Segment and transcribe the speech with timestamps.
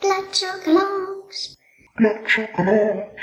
[0.00, 1.56] Blood Sugar Lounge.
[1.96, 3.16] Blood Sugar Lounge.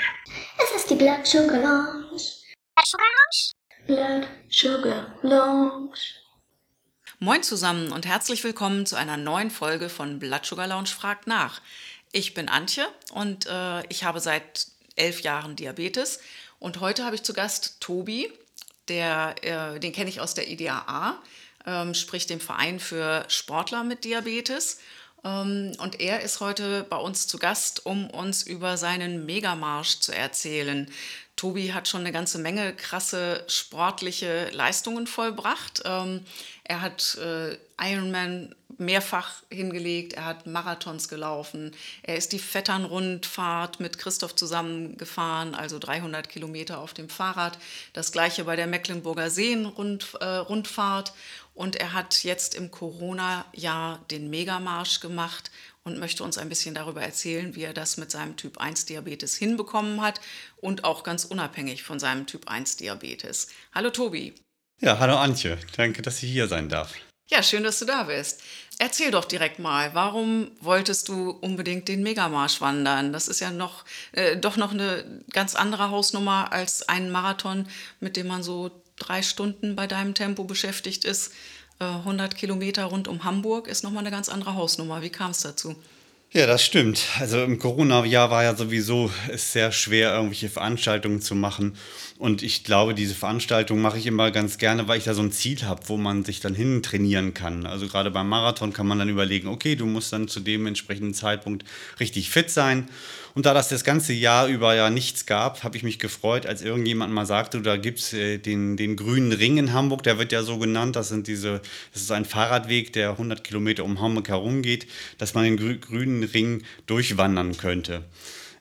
[0.62, 2.22] Es ist die Blood Sugar Lounge.
[2.76, 3.52] Blood Sugar Lounge.
[3.88, 5.98] Blood Sugar Lounge.
[7.18, 11.60] Moin zusammen und herzlich willkommen zu einer neuen Folge von Blood Sugar Lounge fragt nach.
[12.12, 16.20] Ich bin Antje und äh, ich habe seit elf Jahren Diabetes
[16.60, 18.32] und heute habe ich zu Gast Tobi,
[18.86, 21.20] der, äh, den kenne ich aus der IDAA,
[21.66, 24.78] ähm, sprich dem Verein für Sportler mit Diabetes.
[25.24, 30.12] Ähm, und er ist heute bei uns zu Gast, um uns über seinen Megamarsch zu
[30.12, 30.90] erzählen.
[31.36, 35.82] Tobi hat schon eine ganze Menge krasse sportliche Leistungen vollbracht.
[35.84, 36.24] Ähm,
[36.64, 43.98] er hat äh, Ironman mehrfach hingelegt, er hat Marathons gelaufen, er ist die Vetternrundfahrt mit
[43.98, 47.58] Christoph zusammengefahren, also 300 Kilometer auf dem Fahrrad.
[47.92, 51.08] Das gleiche bei der Mecklenburger Seenrundfahrt.
[51.08, 51.12] Äh,
[51.58, 55.50] und er hat jetzt im Corona-Jahr den Megamarsch gemacht
[55.82, 59.34] und möchte uns ein bisschen darüber erzählen, wie er das mit seinem Typ 1 Diabetes
[59.34, 60.20] hinbekommen hat
[60.58, 63.48] und auch ganz unabhängig von seinem Typ 1 Diabetes.
[63.74, 64.36] Hallo Tobi.
[64.80, 65.58] Ja, hallo Antje.
[65.76, 66.94] Danke, dass ich hier sein darf.
[67.28, 68.40] Ja, schön, dass du da bist.
[68.78, 73.12] Erzähl doch direkt mal, warum wolltest du unbedingt den Megamarsch wandern?
[73.12, 77.66] Das ist ja noch, äh, doch noch eine ganz andere Hausnummer als ein Marathon,
[77.98, 81.32] mit dem man so drei Stunden bei deinem Tempo beschäftigt ist.
[81.80, 85.02] 100 äh, Kilometer rund um Hamburg ist nochmal eine ganz andere Hausnummer.
[85.02, 85.76] Wie kam es dazu?
[86.30, 87.06] Ja, das stimmt.
[87.18, 91.74] Also im Corona-Jahr war ja sowieso es sehr schwer, irgendwelche Veranstaltungen zu machen.
[92.18, 95.32] Und ich glaube, diese Veranstaltung mache ich immer ganz gerne, weil ich da so ein
[95.32, 97.64] Ziel habe, wo man sich dann hin trainieren kann.
[97.64, 101.14] Also gerade beim Marathon kann man dann überlegen, okay, du musst dann zu dem entsprechenden
[101.14, 101.64] Zeitpunkt
[101.98, 102.90] richtig fit sein.
[103.34, 106.62] Und da das das ganze Jahr über ja nichts gab, habe ich mich gefreut, als
[106.62, 110.32] irgendjemand mal sagte, da gibt es äh, den, den grünen Ring in Hamburg, der wird
[110.32, 111.60] ja so genannt, das, sind diese,
[111.92, 114.86] das ist ein Fahrradweg, der 100 Kilometer um Hamburg herum geht,
[115.18, 118.04] dass man den grünen Ring durchwandern könnte.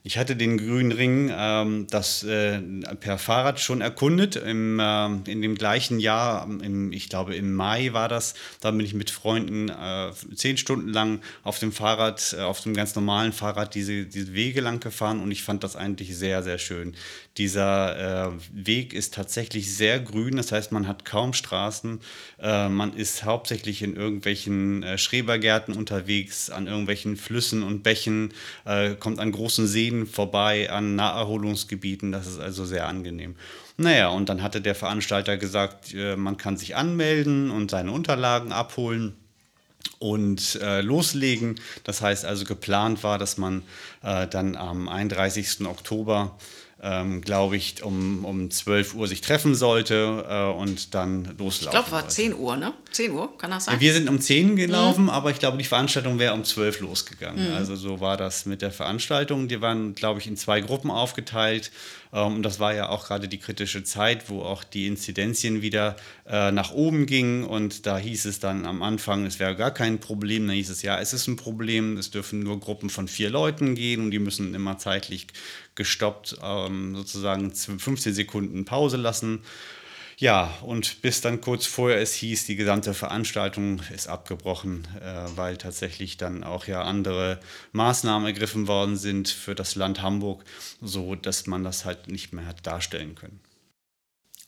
[0.08, 2.62] Ich hatte den grünen Ring ähm, das, äh,
[2.98, 4.38] per Fahrrad schon erkundet.
[4.38, 8.86] Im, äh, in dem gleichen Jahr, im, ich glaube im Mai war das, da bin
[8.86, 13.34] ich mit Freunden äh, zehn Stunden lang auf dem Fahrrad, äh, auf dem ganz normalen
[13.34, 16.96] Fahrrad diese, diese Wege lang gefahren und ich fand das eigentlich sehr, sehr schön.
[17.36, 22.00] Dieser äh, Weg ist tatsächlich sehr grün, das heißt, man hat kaum Straßen.
[22.40, 28.34] Äh, man ist hauptsächlich in irgendwelchen Schrebergärten unterwegs, an irgendwelchen Flüssen und Bächen,
[29.00, 32.12] kommt an großen Seen vorbei, an Naherholungsgebieten.
[32.12, 33.36] Das ist also sehr angenehm.
[33.78, 38.52] Naja, und dann hatte der Veranstalter gesagt, äh, man kann sich anmelden und seine Unterlagen
[38.52, 39.16] abholen
[40.00, 41.60] und äh, loslegen.
[41.84, 43.64] Das heißt also geplant war, dass man
[44.04, 45.66] äh, dann am 31.
[45.66, 46.38] Oktober
[46.82, 51.66] ähm, glaube ich, um, um 12 Uhr sich treffen sollte äh, und dann loslaufen.
[51.66, 52.74] Ich glaube, war 10 Uhr, ne?
[52.92, 53.80] 10 Uhr, kann das sein?
[53.80, 55.10] Wir sind um 10 gelaufen, mhm.
[55.10, 57.50] aber ich glaube, die Veranstaltung wäre um 12 losgegangen.
[57.50, 57.56] Mhm.
[57.56, 59.48] Also so war das mit der Veranstaltung.
[59.48, 61.72] Die waren, glaube ich, in zwei Gruppen aufgeteilt.
[62.14, 65.96] Ähm, und das war ja auch gerade die kritische Zeit, wo auch die Inzidenzien wieder
[66.26, 67.44] äh, nach oben gingen.
[67.44, 70.48] Und da hieß es dann am Anfang, es wäre gar kein Problem.
[70.48, 71.98] Dann hieß es, ja, es ist ein Problem.
[71.98, 75.28] Es dürfen nur Gruppen von vier Leuten gehen und die müssen immer zeitlich
[75.76, 79.44] gestoppt ähm, sozusagen 15 Sekunden Pause lassen.
[80.20, 85.58] Ja, und bis dann kurz vorher es hieß, die gesamte Veranstaltung ist abgebrochen, äh, weil
[85.58, 87.40] tatsächlich dann auch ja andere
[87.74, 90.44] Maßnahmen ergriffen worden sind für das Land Hamburg,
[90.82, 93.40] so dass man das halt nicht mehr hat darstellen können.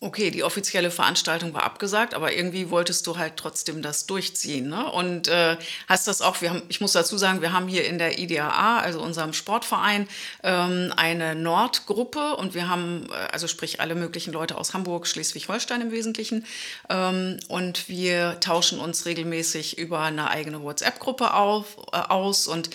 [0.02, 4.70] Okay, die offizielle Veranstaltung war abgesagt, aber irgendwie wolltest du halt trotzdem das durchziehen.
[4.70, 4.90] Ne?
[4.90, 5.58] Und äh,
[5.90, 8.80] hast das auch, wir haben, ich muss dazu sagen, wir haben hier in der IDAA,
[8.80, 10.08] also unserem Sportverein,
[10.42, 15.82] ähm, eine Nordgruppe und wir haben, äh, also sprich alle möglichen Leute aus Hamburg, Schleswig-Holstein
[15.82, 16.46] im Wesentlichen.
[16.90, 22.70] Ähm, und wir tauschen uns regelmäßig über eine eigene WhatsApp-Gruppe äh, aus und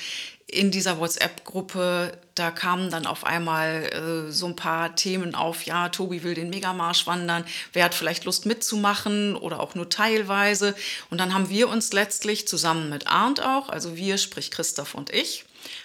[0.55, 5.89] in dieser WhatsApp-Gruppe, da kamen dann auf einmal äh, so ein paar Themen auf, ja,
[5.89, 10.75] Tobi will den Megamarsch wandern, wer hat vielleicht Lust mitzumachen oder auch nur teilweise.
[11.11, 15.11] Und dann haben wir uns letztlich zusammen mit Arndt auch, also wir, sprich Christoph und
[15.11, 15.45] ich,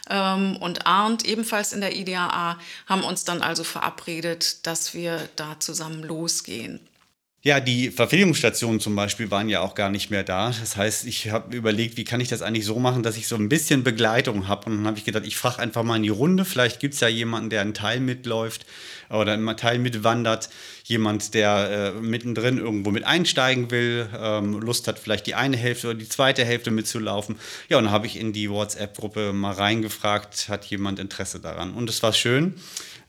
[0.10, 5.60] ähm, und Arndt ebenfalls in der IDAA, haben uns dann also verabredet, dass wir da
[5.60, 6.80] zusammen losgehen.
[7.42, 10.52] Ja, die Verpflegungsstationen zum Beispiel waren ja auch gar nicht mehr da.
[10.60, 13.38] Das heißt, ich habe überlegt, wie kann ich das eigentlich so machen, dass ich so
[13.38, 14.66] ein bisschen Begleitung habe.
[14.66, 16.44] Und dann habe ich gedacht, ich frage einfach mal in die Runde.
[16.44, 18.66] Vielleicht gibt es ja jemanden, der einen Teil mitläuft.
[19.10, 20.50] Oder im Teil mitwandert.
[20.84, 25.88] Jemand, der äh, mittendrin irgendwo mit einsteigen will, ähm, Lust hat, vielleicht die eine Hälfte
[25.88, 27.36] oder die zweite Hälfte mitzulaufen.
[27.70, 31.74] Ja, und dann habe ich in die WhatsApp-Gruppe mal reingefragt, hat jemand Interesse daran.
[31.74, 32.56] Und es war schön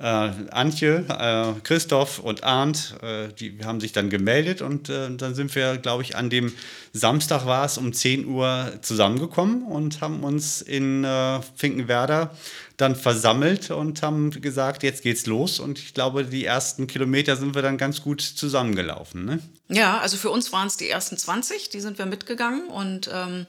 [0.00, 5.35] äh, Antje, äh, Christoph und Arndt, äh, die haben sich dann gemeldet und äh, dann
[5.35, 6.52] sind wir, glaube ich, an dem
[6.93, 12.35] Samstag war es um 10 Uhr zusammengekommen und haben uns in äh, Finkenwerder
[12.81, 15.61] dann versammelt und haben gesagt, jetzt geht's los.
[15.61, 19.25] Und ich glaube, die ersten Kilometer sind wir dann ganz gut zusammengelaufen.
[19.25, 19.41] Ne?
[19.69, 23.47] Ja, also für uns waren es die ersten 20, die sind wir mitgegangen und ähm,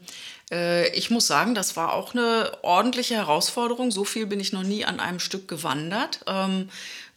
[0.51, 3.91] äh, ich muss sagen, das war auch eine ordentliche Herausforderung.
[3.91, 6.19] So viel bin ich noch nie an einem Stück gewandert.
[6.27, 6.69] Ähm,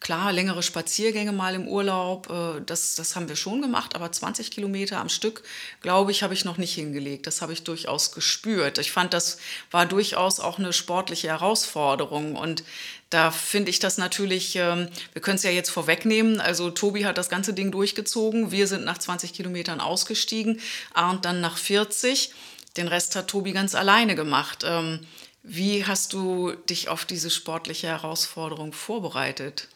[0.04, 4.50] klar, längere Spaziergänge mal im Urlaub, äh, das, das haben wir schon gemacht, aber 20
[4.50, 5.42] Kilometer am Stück,
[5.80, 7.26] glaube ich, habe ich noch nicht hingelegt.
[7.26, 8.76] Das habe ich durchaus gespürt.
[8.78, 9.38] Ich fand, das
[9.70, 12.64] war durchaus auch eine sportliche Herausforderung und
[13.08, 16.38] da finde ich das natürlich, ähm, wir können es ja jetzt vorwegnehmen.
[16.38, 18.50] Also Tobi hat das ganze Ding durchgezogen.
[18.52, 20.60] Wir sind nach 20 Kilometern ausgestiegen,
[20.92, 22.30] Arndt dann nach 40.
[22.76, 24.64] Den Rest hat Tobi ganz alleine gemacht.
[24.66, 25.00] Ähm,
[25.42, 29.68] wie hast du dich auf diese sportliche Herausforderung vorbereitet?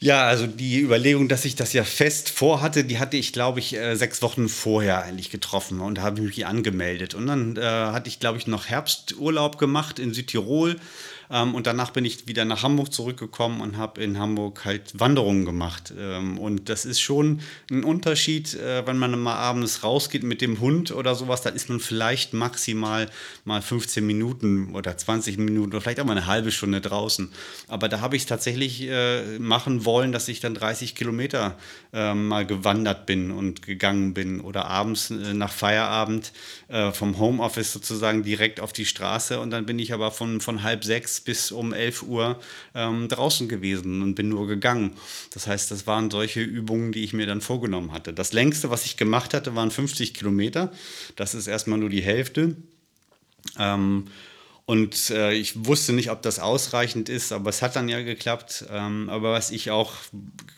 [0.00, 3.74] Ja, also die Überlegung, dass ich das ja fest vorhatte, die hatte ich, glaube ich,
[3.74, 7.14] äh, sechs Wochen vorher eigentlich getroffen und habe mich angemeldet.
[7.14, 10.76] Und dann äh, hatte ich, glaube ich, noch Herbsturlaub gemacht in Südtirol
[11.28, 15.92] und danach bin ich wieder nach Hamburg zurückgekommen und habe in Hamburg halt Wanderungen gemacht.
[15.98, 17.40] Ähm, und das ist schon
[17.70, 21.68] ein Unterschied, äh, wenn man mal abends rausgeht mit dem Hund oder sowas, dann ist
[21.68, 23.10] man vielleicht maximal
[23.44, 27.30] mal 15 Minuten oder 20 Minuten oder vielleicht auch mal eine halbe Stunde draußen.
[27.68, 31.58] Aber da habe ich es tatsächlich äh, machen wollen, dass ich dann 30 Kilometer
[31.92, 36.32] äh, mal gewandert bin und gegangen bin oder abends äh, nach Feierabend
[36.92, 40.84] vom Homeoffice sozusagen direkt auf die Straße und dann bin ich aber von, von halb
[40.84, 42.40] sechs bis um 11 Uhr
[42.74, 44.92] ähm, draußen gewesen und bin nur gegangen.
[45.32, 48.12] Das heißt, das waren solche Übungen, die ich mir dann vorgenommen hatte.
[48.12, 50.72] Das längste, was ich gemacht hatte, waren 50 Kilometer.
[51.16, 52.56] Das ist erstmal nur die Hälfte.
[53.58, 54.06] Ähm,
[54.68, 58.66] und äh, ich wusste nicht, ob das ausreichend ist, aber es hat dann ja geklappt.
[58.70, 59.94] Ähm, aber was ich auch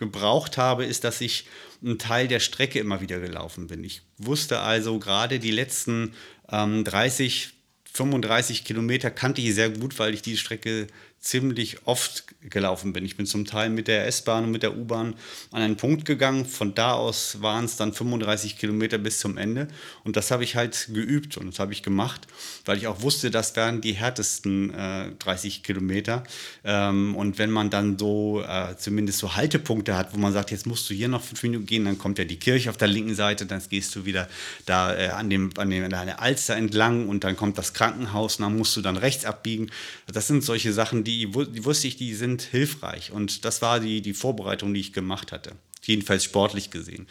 [0.00, 1.46] gebraucht habe, ist, dass ich
[1.80, 3.84] einen Teil der Strecke immer wieder gelaufen bin.
[3.84, 6.14] Ich wusste also gerade die letzten
[6.50, 7.50] ähm, 30,
[7.92, 10.86] 35 Kilometer kannte ich sehr gut, weil ich die Strecke
[11.20, 13.04] ziemlich oft gelaufen bin.
[13.04, 15.14] Ich bin zum Teil mit der S-Bahn und mit der U-Bahn
[15.50, 16.46] an einen Punkt gegangen.
[16.46, 19.68] Von da aus waren es dann 35 Kilometer bis zum Ende.
[20.02, 22.26] Und das habe ich halt geübt und das habe ich gemacht,
[22.64, 26.24] weil ich auch wusste, das wären die härtesten äh, 30 Kilometer.
[26.64, 30.66] Ähm, und wenn man dann so äh, zumindest so Haltepunkte hat, wo man sagt, jetzt
[30.66, 33.14] musst du hier noch fünf Minuten gehen, dann kommt ja die Kirche auf der linken
[33.14, 34.26] Seite, dann gehst du wieder
[34.64, 38.36] da äh, an, dem, an, dem, an der Alster entlang und dann kommt das Krankenhaus
[38.36, 39.70] und dann musst du dann rechts abbiegen.
[40.10, 43.12] Das sind solche Sachen, die die, die wusste ich, die sind hilfreich.
[43.12, 45.52] Und das war die, die Vorbereitung, die ich gemacht hatte.
[45.82, 47.06] Jedenfalls sportlich gesehen.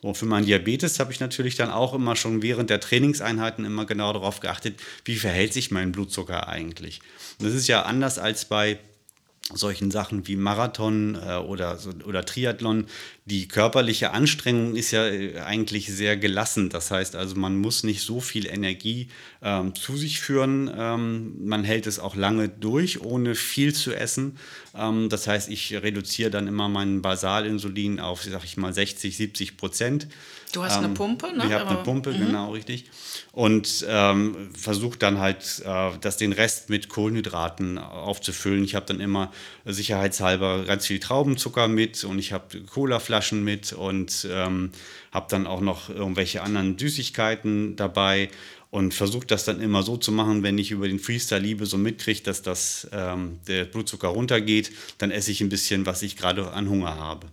[0.00, 3.86] Und für meinen Diabetes habe ich natürlich dann auch immer schon während der Trainingseinheiten immer
[3.86, 7.00] genau darauf geachtet, wie verhält sich mein Blutzucker eigentlich.
[7.38, 8.78] Und das ist ja anders als bei
[9.54, 12.86] solchen Sachen wie Marathon äh, oder, oder Triathlon,
[13.24, 16.70] die körperliche Anstrengung ist ja äh, eigentlich sehr gelassen.
[16.70, 19.08] Das heißt also, man muss nicht so viel Energie
[19.42, 20.68] ähm, zu sich führen.
[20.76, 24.38] Ähm, man hält es auch lange durch, ohne viel zu essen.
[24.74, 29.56] Ähm, das heißt, ich reduziere dann immer meinen Basalinsulin auf, sag ich mal, 60, 70
[29.56, 30.08] Prozent.
[30.52, 31.44] Du hast eine ähm, Pumpe, ne?
[31.46, 32.26] Ich habe eine Pumpe, mhm.
[32.26, 32.84] genau, richtig.
[33.32, 38.62] Und ähm, versuche dann halt, äh, das den Rest mit Kohlenhydraten aufzufüllen.
[38.62, 39.32] Ich habe dann immer
[39.64, 42.60] sicherheitshalber ganz viel Traubenzucker mit und ich habe
[43.12, 44.70] Colaflaschen mit und ähm,
[45.12, 48.30] habe dann auch noch irgendwelche anderen Süßigkeiten dabei
[48.70, 51.76] und versuche das dann immer so zu machen, wenn ich über den Freestyle Liebe so
[51.76, 56.52] mitkriege, dass das, ähm, der Blutzucker runtergeht, dann esse ich ein bisschen, was ich gerade
[56.52, 57.26] an Hunger habe.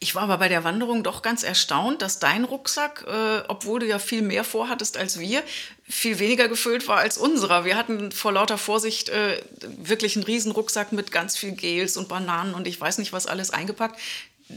[0.00, 3.86] Ich war aber bei der Wanderung doch ganz erstaunt, dass dein Rucksack, äh, obwohl du
[3.86, 5.42] ja viel mehr vorhattest als wir,
[5.88, 7.64] viel weniger gefüllt war als unserer.
[7.64, 9.42] Wir hatten vor lauter Vorsicht äh,
[9.78, 13.26] wirklich einen riesen Rucksack mit ganz viel Gels und Bananen und ich weiß nicht was
[13.26, 13.98] alles eingepackt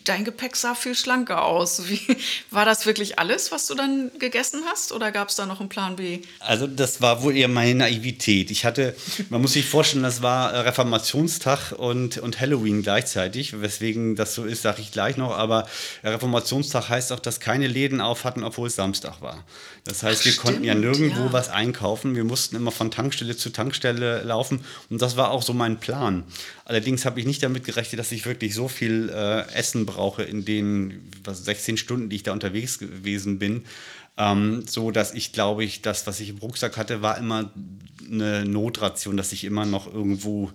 [0.03, 1.87] dein Gepäck sah viel schlanker aus.
[1.89, 1.99] Wie,
[2.51, 5.69] war das wirklich alles, was du dann gegessen hast oder gab es da noch einen
[5.69, 6.19] Plan B?
[6.39, 8.51] Also das war wohl eher meine Naivität.
[8.51, 8.95] Ich hatte,
[9.29, 13.59] man muss sich vorstellen, das war Reformationstag und, und Halloween gleichzeitig.
[13.61, 15.31] Weswegen das so ist, sage ich gleich noch.
[15.31, 15.67] Aber
[16.03, 19.43] Reformationstag heißt auch, dass keine Läden auf hatten, obwohl es Samstag war.
[19.85, 21.33] Das heißt, Ach, wir stimmt, konnten ja nirgendwo ja.
[21.33, 22.15] was einkaufen.
[22.15, 24.65] Wir mussten immer von Tankstelle zu Tankstelle laufen.
[24.89, 26.23] Und das war auch so mein Plan.
[26.65, 30.46] Allerdings habe ich nicht damit gerechnet, dass ich wirklich so viel äh, Essen brauche in
[30.46, 33.65] den was, 16 Stunden, die ich da unterwegs gewesen bin.
[34.18, 37.51] Ähm, so dass ich glaube ich, das, was ich im Rucksack hatte, war immer
[38.10, 40.51] eine Notration, dass ich immer noch irgendwo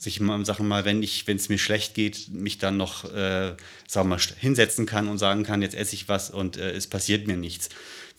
[0.00, 3.54] sich mal, sagen mal, wenn ich, wenn es mir schlecht geht, mich dann noch, äh,
[3.86, 6.86] sagen wir mal, hinsetzen kann und sagen kann, jetzt esse ich was und äh, es
[6.86, 7.68] passiert mir nichts.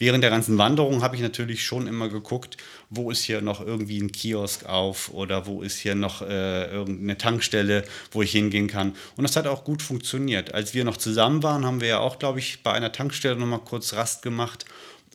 [0.01, 2.57] Während der ganzen Wanderung habe ich natürlich schon immer geguckt,
[2.89, 7.19] wo ist hier noch irgendwie ein Kiosk auf oder wo ist hier noch äh, irgendeine
[7.19, 8.95] Tankstelle, wo ich hingehen kann.
[9.15, 10.55] Und das hat auch gut funktioniert.
[10.55, 13.45] Als wir noch zusammen waren, haben wir ja auch, glaube ich, bei einer Tankstelle noch
[13.45, 14.65] mal kurz Rast gemacht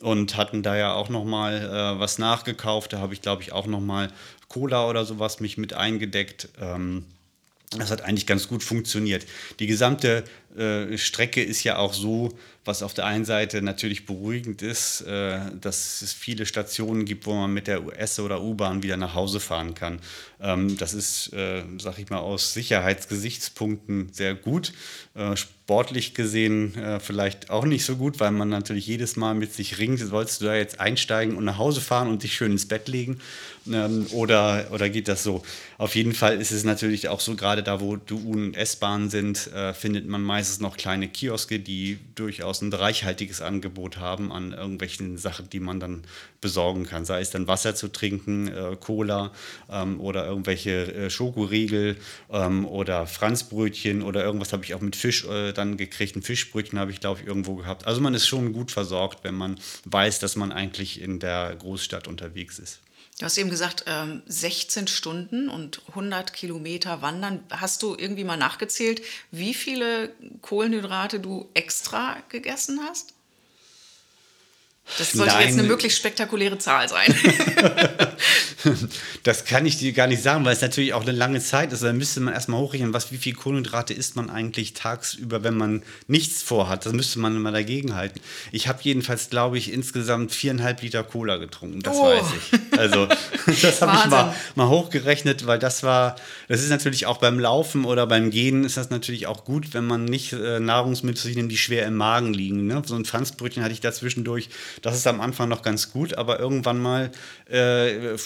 [0.03, 2.93] und hatten da ja auch noch mal äh, was nachgekauft.
[2.93, 4.13] Da habe ich, glaube ich, auch noch mal
[4.47, 6.49] Cola oder sowas mich mit eingedeckt.
[6.61, 7.07] Ähm,
[7.71, 9.27] das hat eigentlich ganz gut funktioniert.
[9.59, 10.23] Die gesamte
[10.57, 12.37] äh, Strecke ist ja auch so,
[12.67, 17.35] was auf der einen Seite natürlich beruhigend ist, äh, dass es viele Stationen gibt, wo
[17.35, 20.01] man mit der US- oder U-Bahn wieder nach Hause fahren kann.
[20.41, 24.73] Ähm, das ist, äh, sag ich mal, aus Sicherheitsgesichtspunkten sehr gut.
[25.15, 29.53] Äh, sportlich gesehen äh, vielleicht auch nicht so gut, weil man natürlich jedes Mal mit
[29.53, 32.69] sich ringt, sollst du da jetzt einsteigen und nach Hause fahren und dich schön ins
[32.69, 33.21] Bett legen?
[33.71, 35.43] Ähm, oder, oder geht das so?
[35.79, 39.11] Auf jeden Fall ist es natürlich auch so, gerade da, wo du U- und S-Bahnen
[39.11, 45.19] sind, findet man meistens noch kleine Kioske, die durchaus ein reichhaltiges Angebot haben an irgendwelchen
[45.19, 46.05] Sachen, die man dann
[46.41, 47.05] besorgen kann.
[47.05, 49.33] Sei es dann Wasser zu trinken, äh, Cola
[49.69, 51.97] ähm, oder irgendwelche äh, Schokoriegel
[52.31, 56.15] ähm, oder Franzbrötchen oder irgendwas habe ich auch mit Fisch äh, dann gekriegt.
[56.15, 57.85] Ein Fischbrötchen habe ich, glaube ich, irgendwo gehabt.
[57.85, 62.07] Also man ist schon gut versorgt, wenn man weiß, dass man eigentlich in der Großstadt
[62.07, 62.79] unterwegs ist.
[63.19, 63.85] Du hast eben gesagt,
[64.27, 67.43] 16 ähm, Stunden und 100 Kilometer wandern.
[67.51, 73.16] Hast du irgendwie mal nachgezählt, wie viele Kohlenhydrate du extra gegessen hast?
[74.99, 75.49] Das sollte Nein.
[75.49, 77.15] jetzt eine möglichst spektakuläre Zahl sein.
[79.25, 81.83] das kann ich dir gar nicht sagen, weil es natürlich auch eine lange Zeit ist.
[81.83, 85.83] Da müsste man erstmal hochrechnen, was, wie viel Kohlenhydrate isst man eigentlich tagsüber, wenn man
[86.07, 86.87] nichts vorhat.
[86.87, 88.21] Das müsste man immer dagegen halten.
[88.53, 91.81] Ich habe jedenfalls, glaube ich, insgesamt viereinhalb Liter Cola getrunken.
[91.83, 92.05] Das oh.
[92.05, 92.79] weiß ich.
[92.79, 93.07] Also,
[93.63, 96.17] das habe ich mal, mal hochgerechnet, weil das war,
[96.49, 99.87] das ist natürlich auch beim Laufen oder beim Gehen ist das natürlich auch gut, wenn
[99.87, 102.67] man nicht äh, Nahrungsmittel sich nimmt, die schwer im Magen liegen.
[102.67, 102.83] Ne?
[102.87, 104.49] So ein Franzbrötchen hatte ich da zwischendurch
[104.83, 107.11] das ist am Anfang noch ganz gut, aber irgendwann mal
[107.49, 108.17] äh,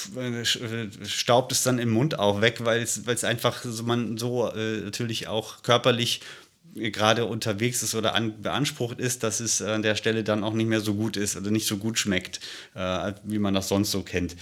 [1.04, 5.28] staubt es dann im Mund auch weg, weil es einfach so, man so äh, natürlich
[5.28, 6.20] auch körperlich
[6.74, 10.68] gerade unterwegs ist oder an, beansprucht ist, dass es an der Stelle dann auch nicht
[10.68, 12.40] mehr so gut ist, also nicht so gut schmeckt,
[12.74, 14.36] äh, wie man das sonst so kennt.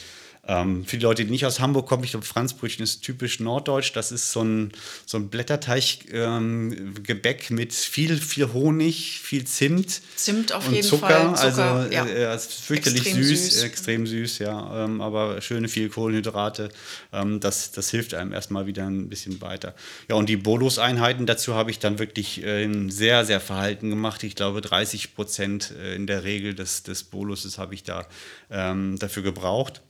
[0.49, 3.93] Ähm, für die Leute, die nicht aus Hamburg kommen, ich glaube, Franzbrötchen ist typisch norddeutsch.
[3.93, 4.73] Das ist so ein,
[5.05, 10.01] so ein Blätterteig-Gebäck ähm, mit viel, viel Honig, viel Zimt.
[10.17, 11.07] Zimt auf und jeden Zucker.
[11.07, 11.37] Fall.
[11.37, 11.61] Zucker, also
[11.93, 12.07] ja.
[12.07, 14.85] äh, äh fürchterlich extrem süß, süß, extrem süß, ja.
[14.85, 16.71] Ähm, aber schöne viel Kohlenhydrate.
[17.13, 19.75] Ähm, das, das hilft einem erstmal wieder ein bisschen weiter.
[20.09, 24.23] Ja, und die Bolus-Einheiten dazu habe ich dann wirklich äh, sehr, sehr verhalten gemacht.
[24.23, 28.07] Ich glaube, 30 Prozent äh, in der Regel des, des Boluses habe ich da
[28.51, 29.83] ähm, dafür gebraucht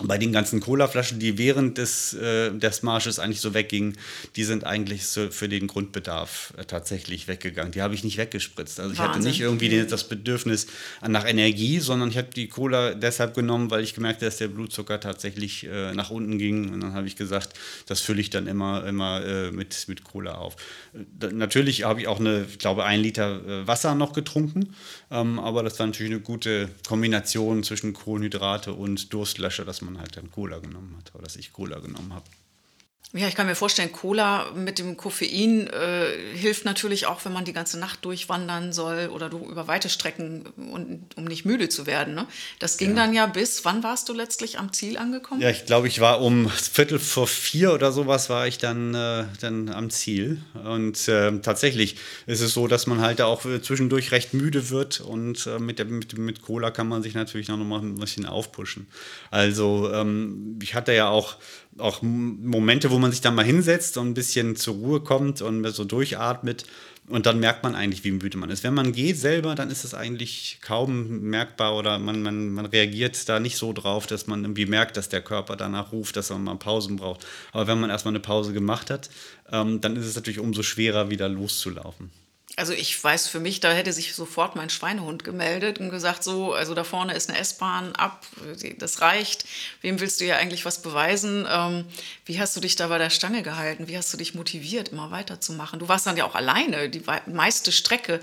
[0.00, 3.98] bei den ganzen Colaflaschen, die während des, äh, des Marsches eigentlich so weggingen,
[4.36, 7.72] die sind eigentlich so für den Grundbedarf äh, tatsächlich weggegangen.
[7.72, 8.80] Die habe ich nicht weggespritzt.
[8.80, 9.14] Also ich Wahnsinn.
[9.14, 10.66] hatte nicht irgendwie den, das Bedürfnis
[11.06, 14.48] nach Energie, sondern ich habe die Cola deshalb genommen, weil ich gemerkt habe, dass der
[14.48, 16.72] Blutzucker tatsächlich äh, nach unten ging.
[16.72, 17.50] Und dann habe ich gesagt,
[17.86, 20.56] das fülle ich dann immer, immer äh, mit, mit Cola auf.
[21.32, 24.74] natürlich habe ich auch eine, ich glaube, ein Liter äh, Wasser noch getrunken.
[25.10, 30.16] Ähm, aber das war natürlich eine gute Kombination zwischen Kohlenhydrate und Durstlöscher, dass man halt
[30.16, 32.24] dann Cola genommen hat oder dass ich Cola genommen habe.
[33.14, 37.44] Ja, ich kann mir vorstellen, Cola mit dem Koffein äh, hilft natürlich auch, wenn man
[37.44, 41.86] die ganze Nacht durchwandern soll oder du über weite Strecken, und, um nicht müde zu
[41.86, 42.14] werden.
[42.14, 42.26] Ne?
[42.58, 42.96] Das ging ja.
[42.96, 45.42] dann ja bis, wann warst du letztlich am Ziel angekommen?
[45.42, 49.24] Ja, ich glaube, ich war um Viertel vor vier oder sowas war ich dann, äh,
[49.42, 50.40] dann am Ziel.
[50.64, 55.46] Und äh, tatsächlich ist es so, dass man halt auch zwischendurch recht müde wird und
[55.46, 58.86] äh, mit, der, mit, mit Cola kann man sich natürlich noch mal ein bisschen aufpushen.
[59.30, 61.36] Also ähm, ich hatte ja auch
[61.78, 65.66] auch Momente, wo man sich dann mal hinsetzt und ein bisschen zur Ruhe kommt und
[65.68, 66.64] so durchatmet.
[67.08, 68.62] Und dann merkt man eigentlich, wie müde man ist.
[68.62, 73.28] Wenn man geht selber, dann ist es eigentlich kaum merkbar oder man, man, man reagiert
[73.28, 76.44] da nicht so drauf, dass man irgendwie merkt, dass der Körper danach ruft, dass man
[76.44, 77.26] mal Pausen braucht.
[77.50, 79.10] Aber wenn man erstmal eine Pause gemacht hat,
[79.50, 82.10] ähm, dann ist es natürlich umso schwerer, wieder loszulaufen.
[82.56, 86.52] Also ich weiß für mich, da hätte sich sofort mein Schweinehund gemeldet und gesagt, so,
[86.52, 88.26] also da vorne ist eine S-Bahn ab,
[88.78, 89.46] das reicht.
[89.80, 91.46] Wem willst du ja eigentlich was beweisen?
[91.50, 91.86] Ähm,
[92.26, 93.88] wie hast du dich da bei der Stange gehalten?
[93.88, 95.78] Wie hast du dich motiviert, immer weiterzumachen?
[95.78, 98.20] Du warst dann ja auch alleine, die meiste Strecke.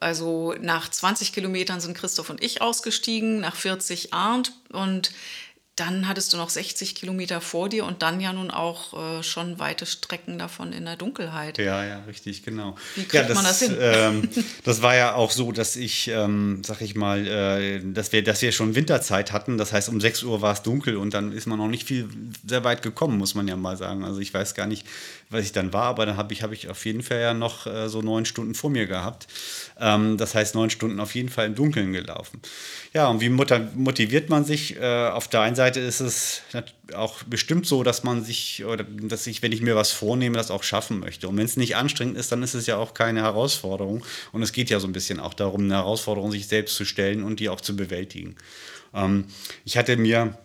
[0.00, 5.12] Also nach 20 Kilometern sind Christoph und ich ausgestiegen, nach 40 Arndt und
[5.76, 9.58] dann hattest du noch 60 Kilometer vor dir und dann ja nun auch äh, schon
[9.58, 11.58] weite Strecken davon in der Dunkelheit.
[11.58, 12.76] Ja, ja, richtig, genau.
[12.94, 13.76] Wie kriegt ja, das, man das hin?
[13.78, 14.28] Ähm,
[14.64, 18.40] das war ja auch so, dass ich, ähm, sag ich mal, äh, dass, wir, dass
[18.40, 19.58] wir schon Winterzeit hatten.
[19.58, 22.08] Das heißt, um 6 Uhr war es dunkel und dann ist man noch nicht viel
[22.46, 24.02] sehr weit gekommen, muss man ja mal sagen.
[24.02, 24.86] Also ich weiß gar nicht,
[25.28, 27.66] was ich dann war, aber dann habe ich, hab ich auf jeden Fall ja noch
[27.66, 29.26] äh, so neun Stunden vor mir gehabt.
[29.78, 32.40] Ähm, das heißt, neun Stunden auf jeden Fall im Dunkeln gelaufen.
[32.92, 34.76] Ja, und wie motiviert man sich?
[34.76, 36.42] Äh, auf der einen Seite ist es
[36.94, 40.52] auch bestimmt so, dass man sich, oder dass ich, wenn ich mir was vornehme, das
[40.52, 41.28] auch schaffen möchte.
[41.28, 44.04] Und wenn es nicht anstrengend ist, dann ist es ja auch keine Herausforderung.
[44.30, 47.24] Und es geht ja so ein bisschen auch darum, eine Herausforderung sich selbst zu stellen
[47.24, 48.36] und die auch zu bewältigen.
[48.94, 49.24] Ähm,
[49.64, 50.38] ich hatte mir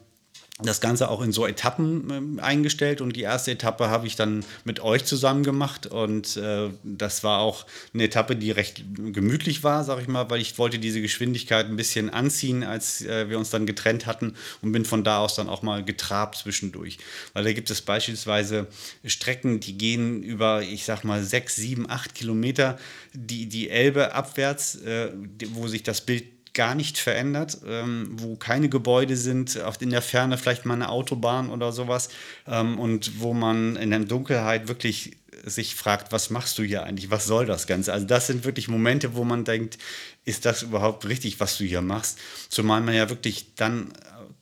[0.63, 4.45] das Ganze auch in so Etappen äh, eingestellt und die erste Etappe habe ich dann
[4.63, 9.83] mit euch zusammen gemacht und äh, das war auch eine Etappe, die recht gemütlich war,
[9.83, 13.49] sag ich mal, weil ich wollte diese Geschwindigkeit ein bisschen anziehen, als äh, wir uns
[13.49, 16.97] dann getrennt hatten und bin von da aus dann auch mal getrabt zwischendurch,
[17.33, 18.67] weil da gibt es beispielsweise
[19.05, 22.77] Strecken, die gehen über, ich sag mal, sechs, sieben, acht Kilometer
[23.13, 25.11] die, die Elbe abwärts, äh,
[25.53, 30.37] wo sich das Bild gar nicht verändert, ähm, wo keine Gebäude sind, in der Ferne
[30.37, 32.09] vielleicht mal eine Autobahn oder sowas
[32.47, 37.09] ähm, und wo man in der Dunkelheit wirklich sich fragt, was machst du hier eigentlich,
[37.09, 37.93] was soll das Ganze?
[37.93, 39.77] Also das sind wirklich Momente, wo man denkt,
[40.25, 42.19] ist das überhaupt richtig, was du hier machst?
[42.49, 43.93] Zumal man ja wirklich dann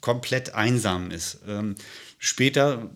[0.02, 1.40] komplett einsam ist.
[1.48, 1.76] Ähm,
[2.18, 2.90] später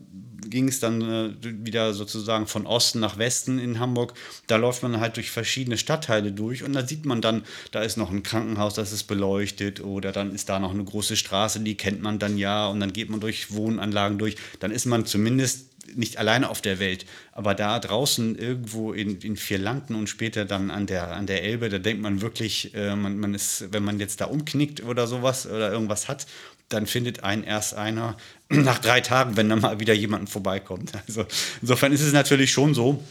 [0.49, 4.13] ging es dann äh, wieder sozusagen von Osten nach Westen in Hamburg.
[4.47, 7.97] Da läuft man halt durch verschiedene Stadtteile durch und da sieht man dann, da ist
[7.97, 11.75] noch ein Krankenhaus, das ist beleuchtet oder dann ist da noch eine große Straße, die
[11.75, 14.35] kennt man dann ja und dann geht man durch Wohnanlagen durch.
[14.59, 19.35] Dann ist man zumindest nicht alleine auf der Welt, aber da draußen irgendwo in, in
[19.37, 22.95] vier Landen und später dann an der, an der Elbe, da denkt man wirklich, äh,
[22.95, 26.25] man, man ist, wenn man jetzt da umknickt oder sowas oder irgendwas hat
[26.69, 28.17] dann findet einen erst einer
[28.49, 30.91] nach drei Tagen, wenn dann mal wieder jemand vorbeikommt.
[31.07, 31.25] Also
[31.61, 33.03] insofern ist es natürlich schon so,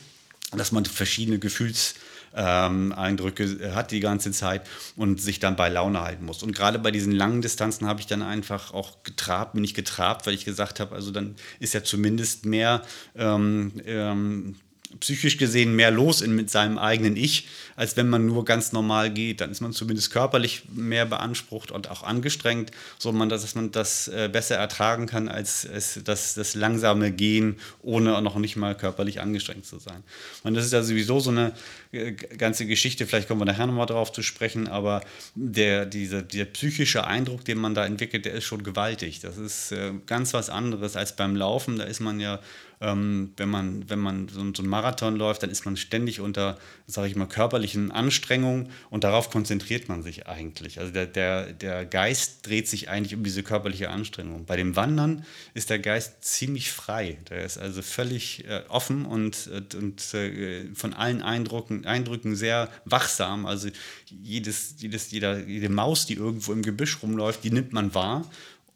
[0.52, 4.62] dass man verschiedene Gefühlseindrücke ähm, hat die ganze Zeit
[4.96, 6.42] und sich dann bei Laune halten muss.
[6.42, 10.26] Und gerade bei diesen langen Distanzen habe ich dann einfach auch getrabt, bin ich getrabt,
[10.26, 12.82] weil ich gesagt habe, also dann ist ja zumindest mehr
[13.16, 14.56] ähm, ähm,
[15.00, 19.11] psychisch gesehen mehr los in, mit seinem eigenen Ich, als wenn man nur ganz normal
[19.11, 19.40] geht.
[19.40, 24.08] Dann ist man zumindest körperlich mehr beansprucht und auch angestrengt, so man, dass man das
[24.08, 29.20] äh, besser ertragen kann, als es, das, das langsame Gehen, ohne noch nicht mal körperlich
[29.20, 30.02] angestrengt zu sein.
[30.42, 31.52] Und das ist ja sowieso so eine
[31.92, 35.02] äh, ganze Geschichte, vielleicht kommen wir nachher nochmal darauf zu sprechen, aber
[35.34, 39.20] der, diese, der psychische Eindruck, den man da entwickelt, der ist schon gewaltig.
[39.20, 41.78] Das ist äh, ganz was anderes als beim Laufen.
[41.78, 42.40] Da ist man ja
[42.82, 46.59] ähm, wenn man, wenn man so, so einen Marathon läuft, dann ist man ständig unter,
[46.87, 50.80] sage ich mal, körperlichen Anstrengungen und darauf konzentriert man sich eigentlich.
[50.80, 54.44] Also der, der, der Geist dreht sich eigentlich um diese körperliche Anstrengung.
[54.44, 57.18] Bei dem Wandern ist der Geist ziemlich frei.
[57.30, 63.46] Der ist also völlig äh, offen und, und äh, von allen Eindrücken, Eindrücken sehr wachsam.
[63.46, 63.68] Also
[64.07, 68.28] jedes, jedes, jeder, jede Maus, die irgendwo im Gebüsch rumläuft, die nimmt man wahr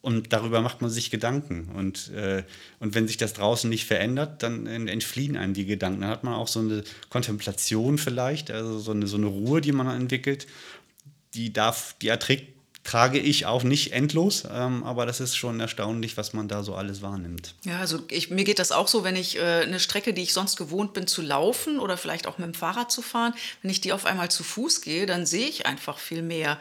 [0.07, 1.69] und darüber macht man sich Gedanken.
[1.75, 2.45] Und, äh,
[2.79, 6.03] und wenn sich das draußen nicht verändert, dann entfliehen einem die Gedanken.
[6.03, 9.73] Dann hat man auch so eine Kontemplation vielleicht, also so eine, so eine Ruhe, die
[9.73, 10.47] man entwickelt.
[11.35, 16.16] Die, darf, die erträgt, trage ich auch nicht endlos, ähm, aber das ist schon erstaunlich,
[16.16, 17.55] was man da so alles wahrnimmt.
[17.64, 20.33] Ja, also ich, mir geht das auch so, wenn ich äh, eine Strecke, die ich
[20.33, 23.81] sonst gewohnt bin zu laufen oder vielleicht auch mit dem Fahrrad zu fahren, wenn ich
[23.81, 26.61] die auf einmal zu Fuß gehe, dann sehe ich einfach viel mehr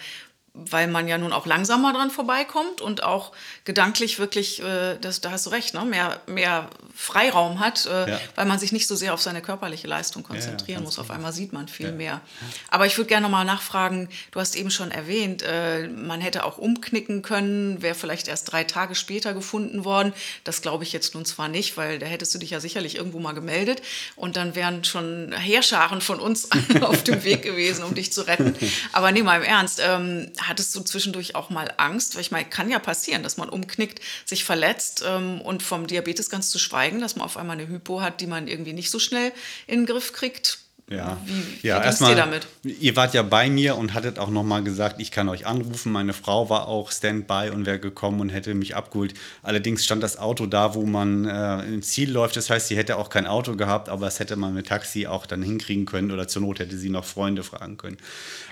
[0.55, 3.33] weil man ja nun auch langsamer dran vorbeikommt und auch
[3.65, 8.19] gedanklich wirklich, äh, das, da hast du recht, ne, mehr, mehr Freiraum hat, äh, ja.
[8.35, 10.97] weil man sich nicht so sehr auf seine körperliche Leistung konzentrieren ja, muss.
[10.97, 11.91] Auf einmal sieht man viel ja.
[11.91, 12.21] mehr.
[12.69, 16.57] Aber ich würde gerne nochmal nachfragen, du hast eben schon erwähnt, äh, man hätte auch
[16.57, 20.13] umknicken können, wäre vielleicht erst drei Tage später gefunden worden.
[20.45, 23.19] Das glaube ich jetzt nun zwar nicht, weil da hättest du dich ja sicherlich irgendwo
[23.19, 23.81] mal gemeldet
[24.15, 26.49] und dann wären schon Heerscharen von uns
[26.81, 28.55] auf dem Weg gewesen, um dich zu retten.
[28.93, 32.15] Aber nee, mal im Ernst, ähm, hattest du zwischendurch auch mal Angst?
[32.15, 36.29] Weil ich meine, kann ja passieren, dass man umknickt, sich verletzt ähm, und vom Diabetes
[36.29, 38.99] ganz zu schweigen, dass man auf einmal eine Hypo hat, die man irgendwie nicht so
[38.99, 39.31] schnell
[39.67, 40.59] in den Griff kriegt.
[40.87, 42.47] Ja, wie, ja erstmal, ihr damit?
[42.63, 45.91] Ihr wart ja bei mir und hattet auch nochmal gesagt, ich kann euch anrufen.
[45.91, 49.15] Meine Frau war auch Standby und wäre gekommen und hätte mich abgeholt.
[49.41, 52.37] Allerdings stand das Auto da, wo man äh, ins Ziel läuft.
[52.37, 55.25] Das heißt, sie hätte auch kein Auto gehabt, aber das hätte man mit Taxi auch
[55.25, 57.97] dann hinkriegen können oder zur Not hätte sie noch Freunde fragen können.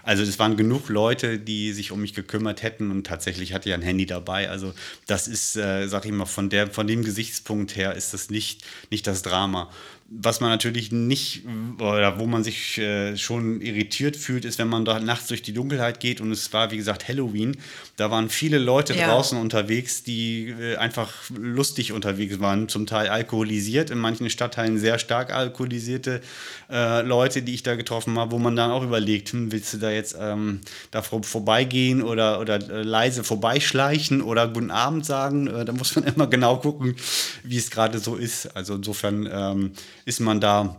[0.02, 3.76] Also es waren genug Leute, die sich um mich gekümmert hätten und tatsächlich hatte ich
[3.76, 4.50] ein Handy dabei.
[4.50, 4.74] Also
[5.06, 8.63] das ist, äh, sag ich mal, von, der, von dem Gesichtspunkt her ist das nicht,
[8.89, 9.69] nicht das Drama
[10.15, 11.43] was man natürlich nicht,
[11.80, 15.54] oder wo man sich äh, schon irritiert fühlt, ist, wenn man da nachts durch die
[15.54, 17.58] Dunkelheit geht und es war, wie gesagt, Halloween.
[17.95, 19.08] Da waren viele Leute ja.
[19.08, 24.99] draußen unterwegs, die äh, einfach lustig unterwegs waren, zum Teil alkoholisiert, in manchen Stadtteilen sehr
[24.99, 26.21] stark alkoholisierte
[26.69, 29.78] äh, Leute, die ich da getroffen habe, wo man dann auch überlegt, hm, willst du
[29.78, 35.47] da jetzt ähm, da vor, vorbeigehen oder, oder äh, leise vorbeischleichen oder guten Abend sagen?
[35.47, 36.95] Äh, da muss man immer genau gucken,
[37.43, 38.56] wie es gerade so ist.
[38.56, 39.71] Also insofern ähm,
[40.06, 40.76] ist man da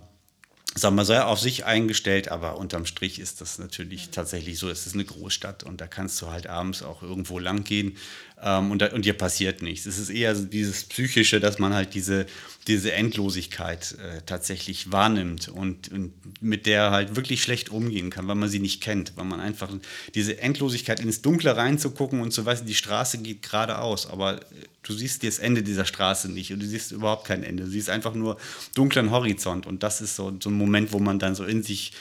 [0.74, 4.68] sagen wir sehr auf sich eingestellt, aber unterm Strich ist das natürlich tatsächlich so.
[4.68, 7.96] Es ist eine Großstadt und da kannst du halt abends auch irgendwo lang gehen
[8.42, 9.86] ähm, und, da, und dir passiert nichts.
[9.86, 12.26] Es ist eher dieses Psychische, dass man halt diese,
[12.66, 18.34] diese Endlosigkeit äh, tatsächlich wahrnimmt und, und mit der halt wirklich schlecht umgehen kann, weil
[18.34, 19.70] man sie nicht kennt, weil man einfach
[20.14, 24.40] diese Endlosigkeit ins Dunkle reinzugucken und zu wissen, die Straße geht geradeaus, aber
[24.82, 27.64] du siehst das Ende dieser Straße nicht und du siehst überhaupt kein Ende.
[27.64, 28.36] Du siehst einfach nur
[28.74, 31.92] dunklen Horizont und das ist so, so ein Moment, wo man dann so in sich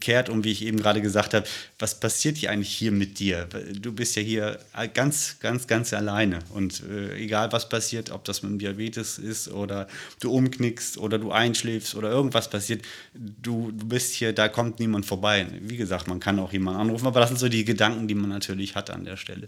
[0.00, 1.46] kehrt und wie ich eben gerade gesagt habe,
[1.78, 3.48] was passiert hier eigentlich hier mit dir?
[3.80, 4.58] Du bist ja hier
[4.92, 9.88] ganz, ganz, ganz alleine und äh, egal was passiert, ob das mit Diabetes ist oder
[10.20, 12.82] du umknickst oder du einschläfst oder irgendwas passiert,
[13.14, 15.46] du, du bist hier, da kommt niemand vorbei.
[15.60, 18.28] Wie gesagt, man kann auch jemanden anrufen, aber das sind so die Gedanken, die man
[18.28, 19.46] natürlich hat an der Stelle.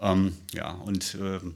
[0.00, 1.54] Ähm, ja, und ähm,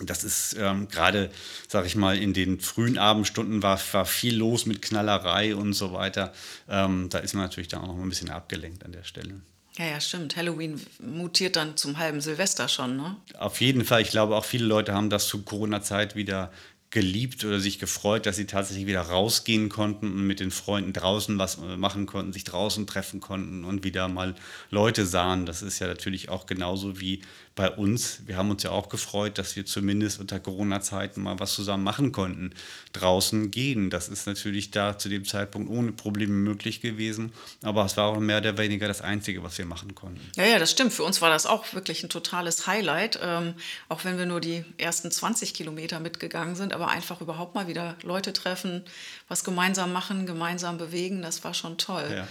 [0.00, 1.30] das ist ähm, gerade,
[1.68, 5.92] sag ich mal, in den frühen Abendstunden war, war viel los mit Knallerei und so
[5.92, 6.32] weiter.
[6.68, 9.40] Ähm, da ist man natürlich dann auch noch ein bisschen abgelenkt an der Stelle.
[9.78, 10.36] Ja, ja, stimmt.
[10.36, 13.16] Halloween mutiert dann zum halben Silvester schon, ne?
[13.38, 14.00] Auf jeden Fall.
[14.00, 16.50] Ich glaube, auch viele Leute haben das zu Corona-Zeit wieder
[16.96, 21.38] geliebt oder sich gefreut, dass sie tatsächlich wieder rausgehen konnten und mit den Freunden draußen
[21.38, 24.34] was äh, machen konnten, sich draußen treffen konnten und wieder mal
[24.70, 25.44] Leute sahen.
[25.44, 27.20] Das ist ja natürlich auch genauso wie
[27.56, 28.20] bei uns.
[28.26, 32.12] Wir haben uns ja auch gefreut, dass wir zumindest unter Corona-Zeiten mal was zusammen machen
[32.12, 32.50] konnten.
[32.92, 33.88] Draußen gehen.
[33.88, 37.32] Das ist natürlich da zu dem Zeitpunkt ohne Probleme möglich gewesen.
[37.62, 40.20] Aber es war auch mehr oder weniger das Einzige, was wir machen konnten.
[40.36, 40.92] Ja, ja, das stimmt.
[40.92, 43.18] Für uns war das auch wirklich ein totales Highlight.
[43.22, 43.54] Ähm,
[43.88, 46.74] auch wenn wir nur die ersten 20 Kilometer mitgegangen sind.
[46.74, 48.84] Aber einfach überhaupt mal wieder Leute treffen,
[49.28, 51.22] was gemeinsam machen, gemeinsam bewegen.
[51.22, 52.06] Das war schon toll.
[52.14, 52.28] Ja.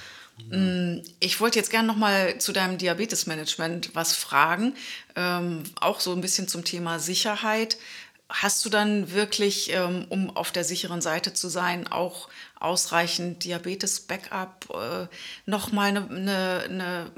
[0.49, 4.75] Mm, ich wollte jetzt gerne noch mal zu deinem Diabetesmanagement was fragen,
[5.15, 7.77] ähm, auch so ein bisschen zum Thema Sicherheit.
[8.27, 12.27] Hast du dann wirklich, ähm, um auf der sicheren Seite zu sein, auch
[12.59, 15.07] ausreichend Diabetes-Backup, äh,
[15.45, 17.11] nochmal eine, eine, eine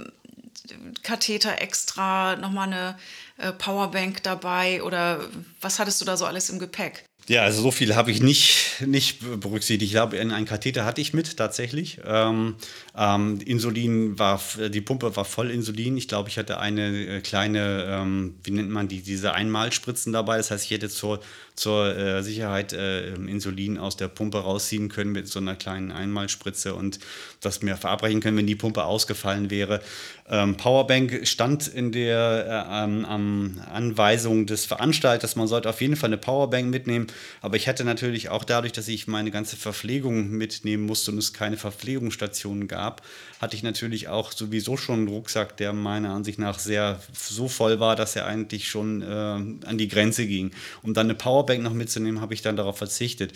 [1.03, 2.97] Katheter extra, nochmal eine
[3.37, 5.21] äh, Powerbank dabei oder
[5.61, 7.05] was hattest du da so alles im Gepäck?
[7.29, 9.83] Ja, also so viel habe ich nicht, nicht berücksichtigt.
[9.83, 11.99] Ich glaube, einen Katheter hatte ich mit tatsächlich.
[12.05, 12.55] Ähm,
[12.95, 15.97] ähm, Insulin war, die Pumpe war voll Insulin.
[15.97, 20.37] Ich glaube, ich hatte eine äh, kleine, ähm, wie nennt man die, diese Einmalspritzen dabei.
[20.37, 21.19] Das heißt, ich hätte zur,
[21.57, 26.75] zur äh, Sicherheit äh, Insulin aus der Pumpe rausziehen können mit so einer kleinen Einmalspritze
[26.75, 26.99] und
[27.41, 29.81] das mir verabreichen können, wenn die Pumpe ausgefallen wäre.
[30.29, 36.09] Ähm, Powerbank stand in der äh, ähm, Anweisung des Veranstalters, man sollte auf jeden Fall
[36.09, 37.07] eine Powerbank mitnehmen,
[37.41, 41.33] aber ich hätte natürlich auch dadurch, dass ich meine ganze Verpflegung mitnehmen musste und es
[41.33, 43.01] keine Verpflegungsstationen gab,
[43.41, 47.79] hatte ich natürlich auch sowieso schon einen Rucksack, der meiner Ansicht nach sehr so voll
[47.79, 50.51] war, dass er eigentlich schon äh, an die Grenze ging.
[50.83, 53.33] Um dann eine Powerbank noch mitzunehmen, habe ich dann darauf verzichtet.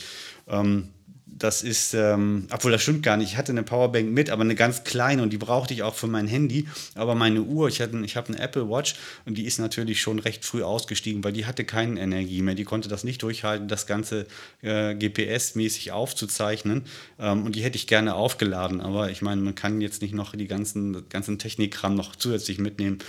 [0.47, 0.89] Ähm,
[1.41, 3.31] das ist, ähm, obwohl das stimmt gar nicht.
[3.31, 6.07] Ich hatte eine Powerbank mit, aber eine ganz kleine und die brauchte ich auch für
[6.07, 6.67] mein Handy.
[6.93, 8.95] Aber meine Uhr, ich, hatte, ich habe eine Apple Watch
[9.25, 12.55] und die ist natürlich schon recht früh ausgestiegen, weil die hatte keine Energie mehr.
[12.55, 14.27] Die konnte das nicht durchhalten, das Ganze
[14.61, 16.83] äh, GPS-mäßig aufzuzeichnen.
[17.19, 18.81] Ähm, und die hätte ich gerne aufgeladen.
[18.81, 22.99] Aber ich meine, man kann jetzt nicht noch die ganzen, ganzen Technikkram noch zusätzlich mitnehmen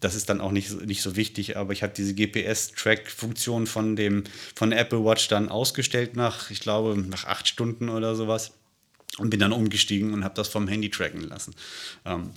[0.00, 4.24] das ist dann auch nicht, nicht so wichtig, aber ich habe diese GPS-Track-Funktion von dem
[4.54, 8.52] von Apple Watch dann ausgestellt nach, ich glaube, nach acht Stunden oder sowas
[9.18, 11.54] und bin dann umgestiegen und habe das vom Handy tracken lassen.
[12.04, 12.30] Ähm,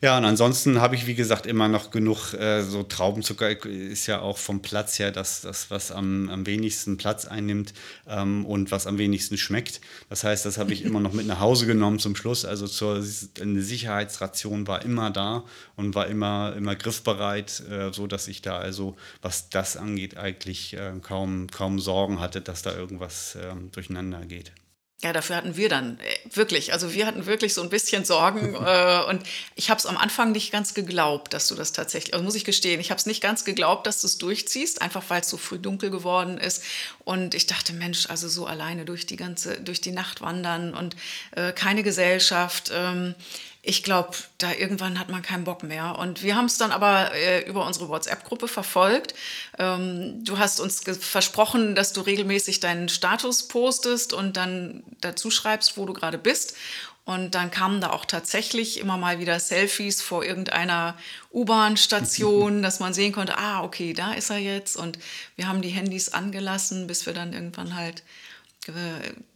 [0.00, 4.20] ja, und ansonsten habe ich, wie gesagt, immer noch genug äh, so Traubenzucker, ist ja
[4.20, 7.72] auch vom Platz her das, das was am, am wenigsten Platz einnimmt
[8.06, 9.80] ähm, und was am wenigsten schmeckt.
[10.08, 12.44] Das heißt, das habe ich immer noch mit nach Hause genommen zum Schluss.
[12.44, 13.02] Also zur,
[13.40, 18.96] eine Sicherheitsration war immer da und war immer, immer griffbereit, äh, so ich da also,
[19.22, 24.52] was das angeht, eigentlich äh, kaum, kaum Sorgen hatte, dass da irgendwas äh, durcheinander geht.
[25.00, 28.54] Ja, dafür hatten wir dann äh, wirklich, also wir hatten wirklich so ein bisschen Sorgen
[28.66, 29.22] äh, und
[29.54, 32.44] ich habe es am Anfang nicht ganz geglaubt, dass du das tatsächlich, also muss ich
[32.44, 35.36] gestehen, ich habe es nicht ganz geglaubt, dass du es durchziehst, einfach weil es so
[35.36, 36.64] früh dunkel geworden ist
[37.04, 40.96] Und ich dachte, Mensch, also so alleine durch die ganze, durch die Nacht wandern und
[41.36, 42.72] äh, keine Gesellschaft.
[42.74, 43.14] Ähm,
[43.62, 45.98] ich glaube, da irgendwann hat man keinen Bock mehr.
[45.98, 49.14] Und wir haben es dann aber äh, über unsere WhatsApp-Gruppe verfolgt.
[49.58, 55.76] Ähm, du hast uns versprochen, dass du regelmäßig deinen Status postest und dann dazu schreibst,
[55.76, 56.56] wo du gerade bist.
[57.04, 60.94] Und dann kamen da auch tatsächlich immer mal wieder Selfies vor irgendeiner
[61.32, 64.76] U-Bahn-Station, dass man sehen konnte, ah, okay, da ist er jetzt.
[64.76, 64.98] Und
[65.34, 68.02] wir haben die Handys angelassen, bis wir dann irgendwann halt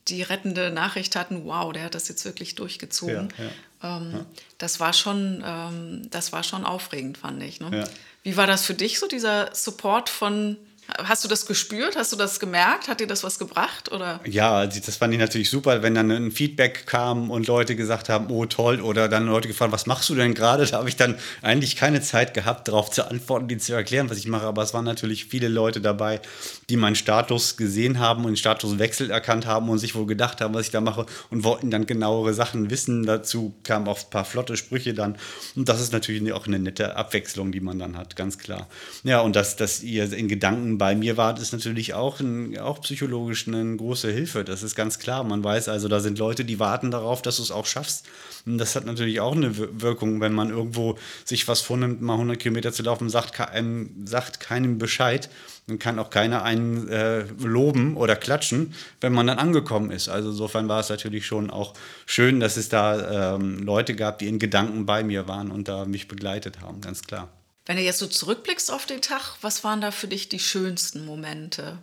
[0.08, 3.32] die rettende Nachricht hatten, wow, der hat das jetzt wirklich durchgezogen.
[3.38, 3.96] Ja, ja.
[3.98, 4.26] Ähm, ja.
[4.58, 7.60] Das, war schon, ähm, das war schon aufregend, fand ich.
[7.60, 7.88] Ne?
[8.22, 10.56] Wie war das für dich, so dieser Support von
[10.98, 11.96] Hast du das gespürt?
[11.96, 12.88] Hast du das gemerkt?
[12.88, 13.90] Hat dir das was gebracht?
[13.92, 14.20] Oder?
[14.24, 18.26] Ja, das fand ich natürlich super, wenn dann ein Feedback kam und Leute gesagt haben,
[18.30, 20.66] oh toll, oder dann Leute gefragt, was machst du denn gerade?
[20.66, 24.18] Da habe ich dann eigentlich keine Zeit gehabt, darauf zu antworten, die zu erklären, was
[24.18, 24.46] ich mache.
[24.46, 26.20] Aber es waren natürlich viele Leute dabei,
[26.68, 30.54] die meinen Status gesehen haben und den Statuswechsel erkannt haben und sich wohl gedacht haben,
[30.54, 33.04] was ich da mache und wollten dann genauere Sachen wissen.
[33.04, 35.16] Dazu kamen auch ein paar flotte Sprüche dann.
[35.56, 38.68] Und das ist natürlich auch eine nette Abwechslung, die man dann hat, ganz klar.
[39.04, 42.80] Ja, und dass, dass ihr in Gedanken bei mir wart, ist natürlich auch, ein, auch
[42.80, 44.42] psychologisch eine große Hilfe.
[44.42, 45.22] Das ist ganz klar.
[45.22, 48.04] Man weiß also, da sind Leute, die warten darauf, dass du es auch schaffst.
[48.46, 52.36] Und das hat natürlich auch eine Wirkung, wenn man irgendwo sich was vornimmt, mal 100
[52.36, 55.30] Kilometer zu laufen, sagt, einem, sagt keinem Bescheid.
[55.68, 60.08] Dann kann auch keiner einen äh, loben oder klatschen, wenn man dann angekommen ist.
[60.08, 61.74] Also insofern war es natürlich schon auch
[62.06, 65.84] schön, dass es da ähm, Leute gab, die in Gedanken bei mir waren und da
[65.84, 67.28] mich begleitet haben, ganz klar.
[67.72, 71.06] Wenn du jetzt so zurückblickst auf den Tag, was waren da für dich die schönsten
[71.06, 71.78] Momente?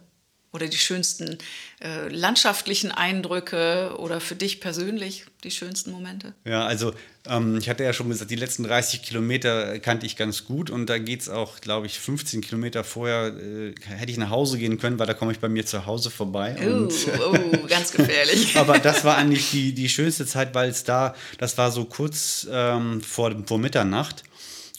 [0.54, 1.40] Oder die schönsten
[1.82, 6.36] äh, landschaftlichen Eindrücke oder für dich persönlich die schönsten Momente?
[6.46, 6.94] Ja, also
[7.28, 10.86] ähm, ich hatte ja schon gesagt, die letzten 30 Kilometer kannte ich ganz gut und
[10.86, 14.78] da geht es auch, glaube ich, 15 Kilometer vorher äh, hätte ich nach Hause gehen
[14.78, 16.56] können, weil da komme ich bei mir zu Hause vorbei.
[16.64, 16.88] Oh,
[17.34, 18.56] oh ganz gefährlich.
[18.58, 22.48] aber das war eigentlich die, die schönste Zeit, weil es da, das war so kurz
[22.52, 24.24] ähm, vor, vor Mitternacht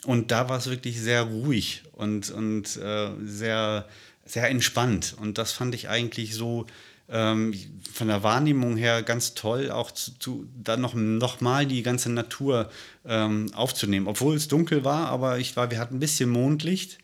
[0.07, 3.87] und da war es wirklich sehr ruhig und, und äh, sehr,
[4.25, 5.15] sehr entspannt.
[5.21, 6.67] Und das fand ich eigentlich so
[7.11, 7.55] ähm,
[7.93, 12.11] von der Wahrnehmung her ganz toll, auch zu, zu dann noch, noch mal die ganze
[12.11, 12.71] Natur
[13.05, 14.07] ähm, aufzunehmen.
[14.07, 16.99] Obwohl es dunkel war, aber ich war, wir hatten ein bisschen Mondlicht.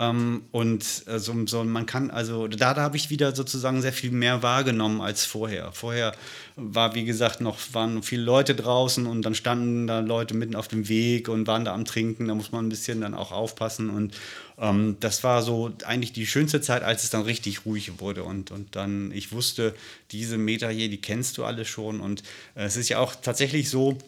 [0.00, 3.92] Ähm, und äh, so, so, man kann, also da, da habe ich wieder sozusagen sehr
[3.92, 5.72] viel mehr wahrgenommen als vorher.
[5.72, 6.12] Vorher
[6.56, 10.68] war, wie gesagt, noch waren viele Leute draußen und dann standen da Leute mitten auf
[10.68, 12.28] dem Weg und waren da am Trinken.
[12.28, 13.90] Da muss man ein bisschen dann auch aufpassen.
[13.90, 14.16] Und
[14.58, 18.22] ähm, das war so eigentlich die schönste Zeit, als es dann richtig ruhig wurde.
[18.22, 19.74] Und, und dann, ich wusste,
[20.12, 22.00] diese Meter hier, die kennst du alle schon.
[22.00, 22.22] Und
[22.54, 23.98] äh, es ist ja auch tatsächlich so,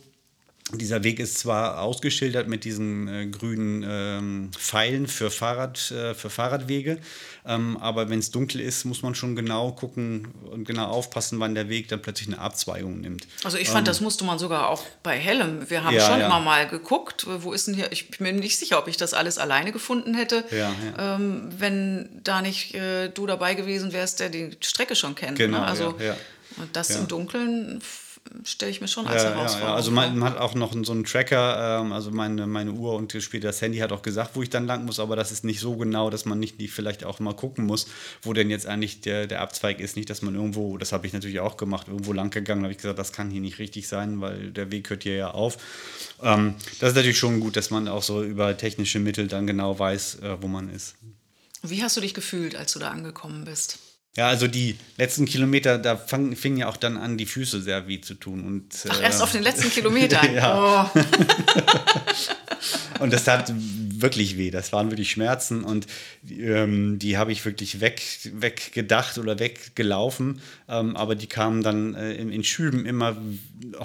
[0.73, 6.31] dieser Weg ist zwar ausgeschildert mit diesen äh, grünen ähm, Pfeilen für, Fahrrad, äh, für
[6.31, 6.99] Fahrradwege,
[7.45, 11.55] ähm, aber wenn es dunkel ist, muss man schon genau gucken und genau aufpassen, wann
[11.55, 13.27] der Weg dann plötzlich eine Abzweigung nimmt.
[13.43, 15.69] Also ich fand, ähm, das musste man sogar auch bei hellem.
[15.69, 16.27] Wir haben ja, schon ja.
[16.27, 19.15] immer mal geguckt, wo ist denn hier, ich bin mir nicht sicher, ob ich das
[19.15, 24.29] alles alleine gefunden hätte, ja, ähm, wenn da nicht äh, du dabei gewesen wärst, der
[24.29, 25.39] die Strecke schon kennt.
[25.39, 25.47] Ne?
[25.47, 25.67] Genau, ne?
[25.67, 25.97] also
[26.73, 27.81] das im Dunkeln
[28.45, 29.75] stelle ich mir schon als ja, Herausforderung ja.
[29.75, 33.13] Also man, man, hat auch noch so einen Tracker, ähm, also meine, meine Uhr und
[33.21, 35.61] später das Handy hat auch gesagt, wo ich dann lang muss, aber das ist nicht
[35.61, 37.87] so genau, dass man nicht, nicht vielleicht auch mal gucken muss,
[38.23, 39.97] wo denn jetzt eigentlich der, der Abzweig ist.
[39.97, 42.79] Nicht, dass man irgendwo, das habe ich natürlich auch gemacht, irgendwo lang gegangen, habe ich
[42.79, 45.59] gesagt, das kann hier nicht richtig sein, weil der Weg hört hier ja auf.
[46.23, 49.79] Ähm, das ist natürlich schon gut, dass man auch so über technische Mittel dann genau
[49.79, 50.95] weiß, äh, wo man ist.
[51.63, 53.79] Wie hast du dich gefühlt, als du da angekommen bist?
[54.17, 57.87] Ja, also die letzten Kilometer, da fang, fingen ja auch dann an, die Füße sehr
[57.87, 58.45] weh zu tun.
[58.45, 60.35] Und, Ach, erst äh, auf den letzten Kilometern?
[60.35, 60.91] ja.
[60.93, 61.01] Oh.
[62.99, 63.53] und das tat
[64.03, 64.51] wirklich weh.
[64.51, 65.87] Das waren wirklich Schmerzen und
[66.29, 70.41] ähm, die habe ich wirklich weg, weggedacht oder weggelaufen.
[70.69, 73.17] Ähm, aber die kamen dann äh, in, in, Schüben immer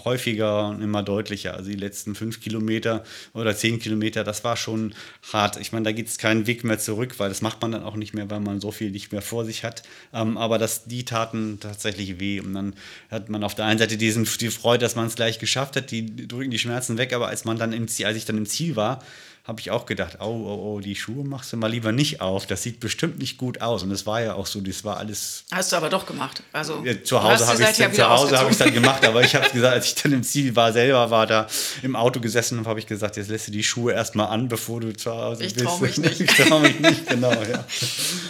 [0.03, 1.55] häufiger und immer deutlicher.
[1.55, 4.93] Also die letzten fünf Kilometer oder zehn Kilometer, das war schon
[5.31, 5.57] hart.
[5.57, 7.95] Ich meine, da gibt es keinen Weg mehr zurück, weil das macht man dann auch
[7.95, 9.83] nicht mehr, weil man so viel nicht mehr vor sich hat.
[10.13, 12.39] Ähm, aber das, die taten tatsächlich weh.
[12.39, 12.73] Und dann
[13.09, 15.91] hat man auf der einen Seite diesen, die Freude, dass man es gleich geschafft hat,
[15.91, 18.45] die drücken die Schmerzen weg, aber als man dann im Ziel, als ich dann im
[18.45, 19.03] Ziel war,
[19.47, 22.47] habe ich auch gedacht, oh, oh, oh, die Schuhe machst du mal lieber nicht auf.
[22.47, 23.83] Das sieht bestimmt nicht gut aus.
[23.83, 25.45] Und es war ja auch so, das war alles.
[25.51, 26.41] Hast du aber doch gemacht.
[26.51, 29.85] Also ja, zu Hause habe ich es hab dann gemacht, aber ich habe gesagt, als
[29.85, 31.45] ich dann im Ziel war, selber war da
[31.83, 34.81] im Auto gesessen und habe ich gesagt, jetzt lässt du die Schuhe erstmal an, bevor
[34.81, 35.65] du zu Hause ich bist.
[35.65, 36.19] Trau mich nicht.
[36.21, 37.65] ich traue mich nicht, genau, ja.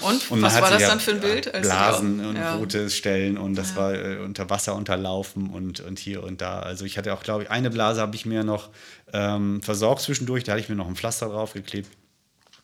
[0.01, 1.49] Und, und was war das ja dann für ein Bild?
[1.61, 2.55] Blasen und ja.
[2.55, 3.77] rote Stellen und das ja.
[3.77, 6.59] war äh, unter Wasser unterlaufen und, und hier und da.
[6.59, 8.69] Also ich hatte auch, glaube ich, eine Blase habe ich mir noch
[9.15, 10.43] ähm, versorgt zwischendurch.
[10.43, 11.89] Da hatte ich mir noch ein Pflaster drauf geklebt.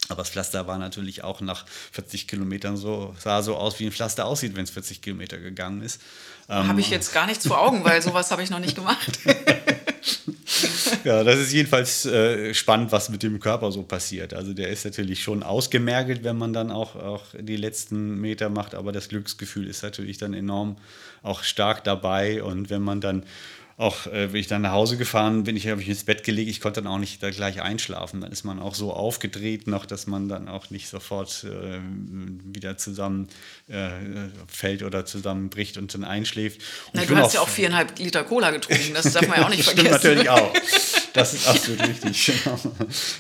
[0.10, 3.94] Aber das Pflaster war natürlich auch nach 40 Kilometern so, sah so aus, wie ein
[3.94, 6.02] Pflaster aussieht, wenn es 40 Kilometer gegangen ist.
[6.50, 9.20] Ähm, habe ich jetzt gar nichts vor Augen, weil sowas habe ich noch nicht gemacht.
[11.06, 14.34] ja, das ist jedenfalls äh, spannend, was mit dem Körper so passiert.
[14.34, 18.76] Also der ist natürlich schon ausgemergelt, wenn man dann auch, auch die letzten Meter macht,
[18.76, 20.78] aber das Glücksgefühl ist natürlich dann enorm
[21.24, 22.44] auch stark dabei.
[22.44, 23.24] Und wenn man dann
[23.82, 26.50] auch äh, bin ich dann nach Hause gefahren, bin ich, habe ich ins Bett gelegt,
[26.50, 28.22] ich konnte dann auch nicht da gleich einschlafen.
[28.22, 31.80] Dann ist man auch so aufgedreht noch, dass man dann auch nicht sofort äh,
[32.54, 33.28] wieder zusammen
[33.68, 33.90] äh,
[34.48, 36.62] fällt oder zusammenbricht und dann einschläft.
[36.94, 39.46] Und Na, du hast auch, ja auch viereinhalb Liter Cola getrunken, das darf man ja
[39.48, 39.92] auch nicht vergessen.
[39.92, 40.54] natürlich auch.
[41.14, 42.32] Das ist absolut richtig.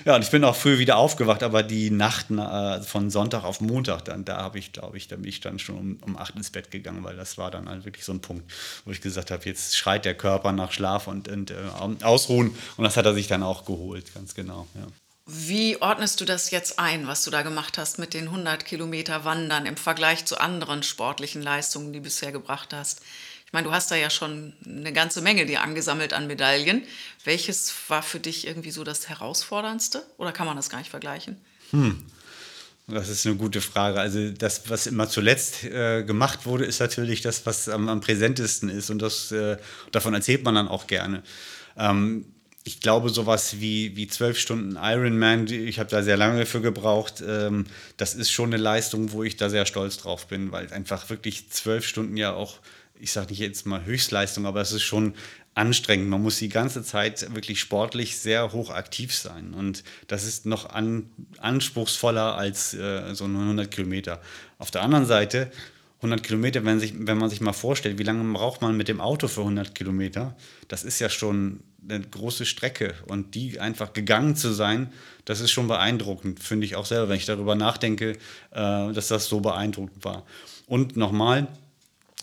[0.06, 3.62] ja, und ich bin auch früh wieder aufgewacht, aber die Nacht äh, von Sonntag auf
[3.62, 6.36] Montag, dann, da habe ich, glaube ich, da bin ich dann schon um, um acht
[6.36, 8.52] ins Bett gegangen, weil das war dann halt wirklich so ein Punkt,
[8.86, 11.56] wo ich gesagt habe, jetzt schreit der Körper nach Schlaf und, und äh,
[12.04, 12.56] Ausruhen.
[12.78, 14.68] Und das hat er sich dann auch geholt, ganz genau.
[14.76, 14.88] Ja.
[15.28, 19.24] Wie ordnest du das jetzt ein, was du da gemacht hast mit den 100 Kilometer
[19.24, 23.02] Wandern im Vergleich zu anderen sportlichen Leistungen, die du bisher gebracht hast?
[23.52, 26.84] Ich meine, du hast da ja schon eine ganze Menge dir angesammelt an Medaillen.
[27.26, 30.06] Welches war für dich irgendwie so das Herausforderndste?
[30.18, 31.36] Oder kann man das gar nicht vergleichen?
[31.72, 32.02] Hm.
[32.88, 34.00] Das ist eine gute Frage.
[34.00, 38.70] Also das, was immer zuletzt äh, gemacht wurde, ist natürlich das, was am, am präsentesten
[38.70, 38.90] ist.
[38.90, 39.58] Und das, äh,
[39.92, 41.22] davon erzählt man dann auch gerne.
[41.76, 42.24] Ähm,
[42.64, 47.22] ich glaube, sowas wie, wie zwölf Stunden Ironman, ich habe da sehr lange dafür gebraucht,
[47.28, 47.66] ähm,
[47.98, 51.50] das ist schon eine Leistung, wo ich da sehr stolz drauf bin, weil einfach wirklich
[51.50, 52.60] zwölf Stunden ja auch
[53.02, 55.16] ich sage nicht jetzt mal Höchstleistung, aber es ist schon
[55.56, 56.10] anstrengend.
[56.10, 59.54] Man muss die ganze Zeit wirklich sportlich sehr hoch aktiv sein.
[59.54, 61.10] Und das ist noch an,
[61.40, 64.22] anspruchsvoller als äh, so 100 Kilometer.
[64.60, 65.52] Auf der anderen Seite,
[65.98, 69.02] 100 Kilometer, wenn, sich, wenn man sich mal vorstellt, wie lange braucht man mit dem
[69.02, 70.36] Auto für 100 Kilometer,
[70.68, 72.94] das ist ja schon eine große Strecke.
[73.08, 74.92] Und die einfach gegangen zu sein,
[75.26, 78.12] das ist schon beeindruckend, finde ich auch selber, wenn ich darüber nachdenke,
[78.52, 80.26] äh, dass das so beeindruckend war.
[80.68, 81.48] Und nochmal,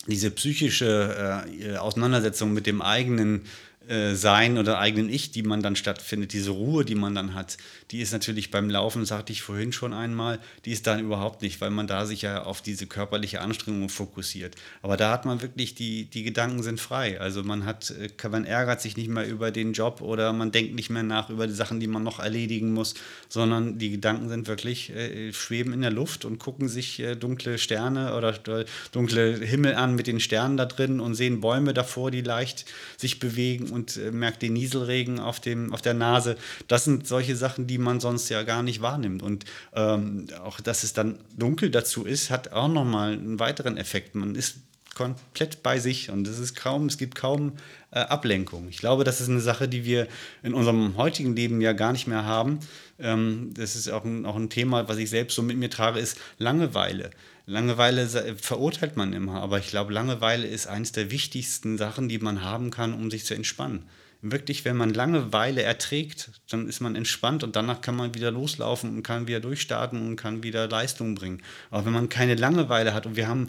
[0.08, 3.42] diese psychische äh, Auseinandersetzung mit dem eigenen
[3.88, 7.56] äh, Sein oder eigenen Ich, die man dann stattfindet, diese Ruhe, die man dann hat,
[7.90, 11.60] die ist natürlich beim Laufen, sagte ich vorhin schon einmal, die ist dann überhaupt nicht,
[11.60, 14.56] weil man da sich ja auf diese körperliche Anstrengung fokussiert.
[14.82, 17.18] Aber da hat man wirklich, die, die Gedanken sind frei.
[17.18, 20.74] Also man hat, äh, man ärgert sich nicht mehr über den Job oder man denkt
[20.74, 22.94] nicht mehr nach über die Sachen, die man noch erledigen muss,
[23.28, 28.14] sondern die Gedanken sind wirklich, äh, schweben in der Luft und gucken sich dunkle Sterne
[28.14, 28.34] oder
[28.92, 33.18] dunkle Himmel an mit den Sternen da drin und sehen Bäume davor, die leicht sich
[33.18, 36.36] bewegen und äh, merkt den Nieselregen auf, dem, auf der Nase.
[36.66, 39.22] Das sind solche Sachen, die man sonst ja gar nicht wahrnimmt.
[39.22, 44.14] Und ähm, auch, dass es dann dunkel dazu ist, hat auch nochmal einen weiteren Effekt.
[44.14, 44.56] Man ist
[44.94, 47.52] komplett bei sich und es ist kaum, es gibt kaum
[47.92, 48.66] äh, Ablenkung.
[48.68, 50.08] Ich glaube, das ist eine Sache, die wir
[50.42, 52.58] in unserem heutigen Leben ja gar nicht mehr haben.
[52.98, 56.00] Ähm, das ist auch ein, auch ein Thema, was ich selbst so mit mir trage,
[56.00, 57.10] ist Langeweile.
[57.48, 58.06] Langeweile
[58.36, 62.70] verurteilt man immer, aber ich glaube, Langeweile ist eines der wichtigsten Sachen, die man haben
[62.70, 63.88] kann, um sich zu entspannen.
[64.20, 68.94] Wirklich, wenn man Langeweile erträgt, dann ist man entspannt und danach kann man wieder loslaufen
[68.94, 71.42] und kann wieder durchstarten und kann wieder Leistung bringen.
[71.70, 73.48] Aber wenn man keine Langeweile hat und wir haben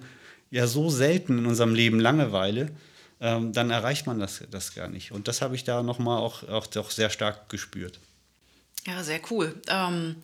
[0.49, 2.71] ja so selten in unserem Leben Langeweile,
[3.19, 5.11] ähm, dann erreicht man das, das gar nicht.
[5.11, 7.99] Und das habe ich da nochmal auch, auch doch sehr stark gespürt.
[8.87, 9.61] Ja, sehr cool.
[9.67, 10.15] Ähm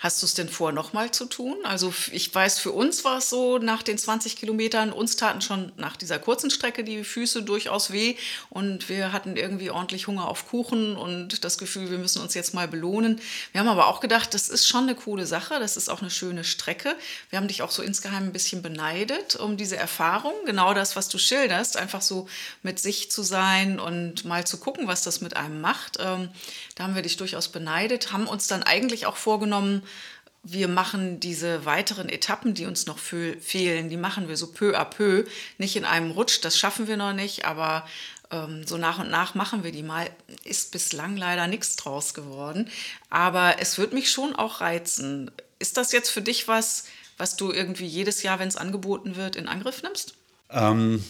[0.00, 1.56] Hast du es denn vor, nochmal zu tun?
[1.64, 5.72] Also ich weiß, für uns war es so, nach den 20 Kilometern, uns taten schon
[5.76, 8.14] nach dieser kurzen Strecke die Füße durchaus weh
[8.48, 12.54] und wir hatten irgendwie ordentlich Hunger auf Kuchen und das Gefühl, wir müssen uns jetzt
[12.54, 13.20] mal belohnen.
[13.50, 16.10] Wir haben aber auch gedacht, das ist schon eine coole Sache, das ist auch eine
[16.12, 16.94] schöne Strecke.
[17.30, 21.08] Wir haben dich auch so insgeheim ein bisschen beneidet um diese Erfahrung, genau das, was
[21.08, 22.28] du schilderst, einfach so
[22.62, 25.96] mit sich zu sein und mal zu gucken, was das mit einem macht.
[25.98, 26.28] Ähm,
[26.76, 29.82] da haben wir dich durchaus beneidet, haben uns dann eigentlich auch vorgenommen,
[30.42, 34.84] wir machen diese weiteren Etappen, die uns noch fehlen, die machen wir so peu à
[34.84, 35.24] peu,
[35.58, 37.86] nicht in einem Rutsch, das schaffen wir noch nicht, aber
[38.30, 40.10] ähm, so nach und nach machen wir die mal.
[40.44, 42.70] Ist bislang leider nichts draus geworden,
[43.10, 45.30] aber es wird mich schon auch reizen.
[45.58, 46.84] Ist das jetzt für dich was,
[47.16, 50.14] was du irgendwie jedes Jahr, wenn es angeboten wird, in Angriff nimmst?
[50.50, 51.04] Ähm,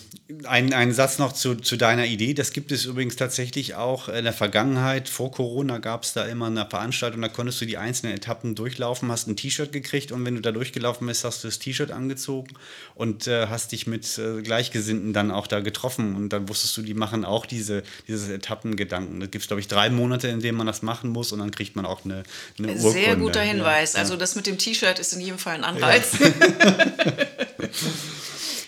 [0.44, 2.34] ein, ein Satz noch zu, zu deiner Idee.
[2.34, 5.08] Das gibt es übrigens tatsächlich auch in der Vergangenheit.
[5.08, 9.10] Vor Corona gab es da immer eine Veranstaltung, da konntest du die einzelnen Etappen durchlaufen,
[9.10, 12.54] hast ein T-Shirt gekriegt und wenn du da durchgelaufen bist, hast du das T-Shirt angezogen
[12.94, 16.82] und äh, hast dich mit äh, Gleichgesinnten dann auch da getroffen und dann wusstest du,
[16.82, 19.20] die machen auch diese, dieses Etappengedanken.
[19.20, 21.52] Da gibt es, glaube ich, drei Monate, in denen man das machen muss und dann
[21.52, 22.24] kriegt man auch eine,
[22.58, 23.16] eine Sehr Urkunde.
[23.18, 23.94] Guter Hinweis.
[23.94, 24.00] Ja.
[24.00, 26.18] Also das mit dem T-Shirt ist in jedem Fall ein Anreiz.
[26.18, 26.28] Ja.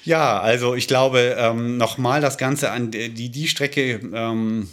[0.04, 4.00] Ja, also ich glaube, ähm, nochmal das Ganze an die, die Strecke.
[4.12, 4.68] Ähm,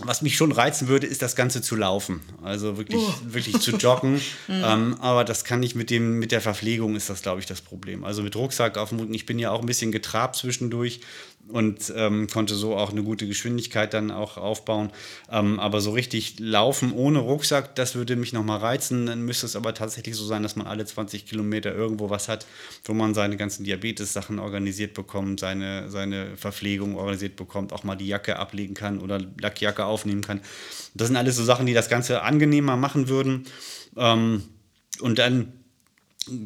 [0.00, 2.20] was mich schon reizen würde, ist das Ganze zu laufen.
[2.42, 3.14] Also wirklich, oh.
[3.24, 4.20] wirklich zu joggen.
[4.46, 4.64] Mhm.
[4.64, 7.60] ähm, aber das kann ich mit, dem, mit der Verpflegung, ist das, glaube ich, das
[7.60, 8.04] Problem.
[8.04, 9.12] Also mit Rucksack auf dem Rücken.
[9.12, 11.00] Ich bin ja auch ein bisschen getrabt zwischendurch
[11.48, 14.90] und ähm, konnte so auch eine gute Geschwindigkeit dann auch aufbauen.
[15.30, 19.06] Ähm, aber so richtig laufen ohne Rucksack, das würde mich nochmal reizen.
[19.06, 22.46] Dann müsste es aber tatsächlich so sein, dass man alle 20 Kilometer irgendwo was hat,
[22.84, 28.08] wo man seine ganzen Diabetes-Sachen organisiert bekommt, seine, seine Verpflegung organisiert bekommt, auch mal die
[28.08, 30.40] Jacke ablegen kann oder Lackjacke aufnehmen kann.
[30.94, 33.44] Das sind alles so Sachen, die das Ganze angenehmer machen würden.
[33.96, 34.42] Ähm,
[35.00, 35.52] und dann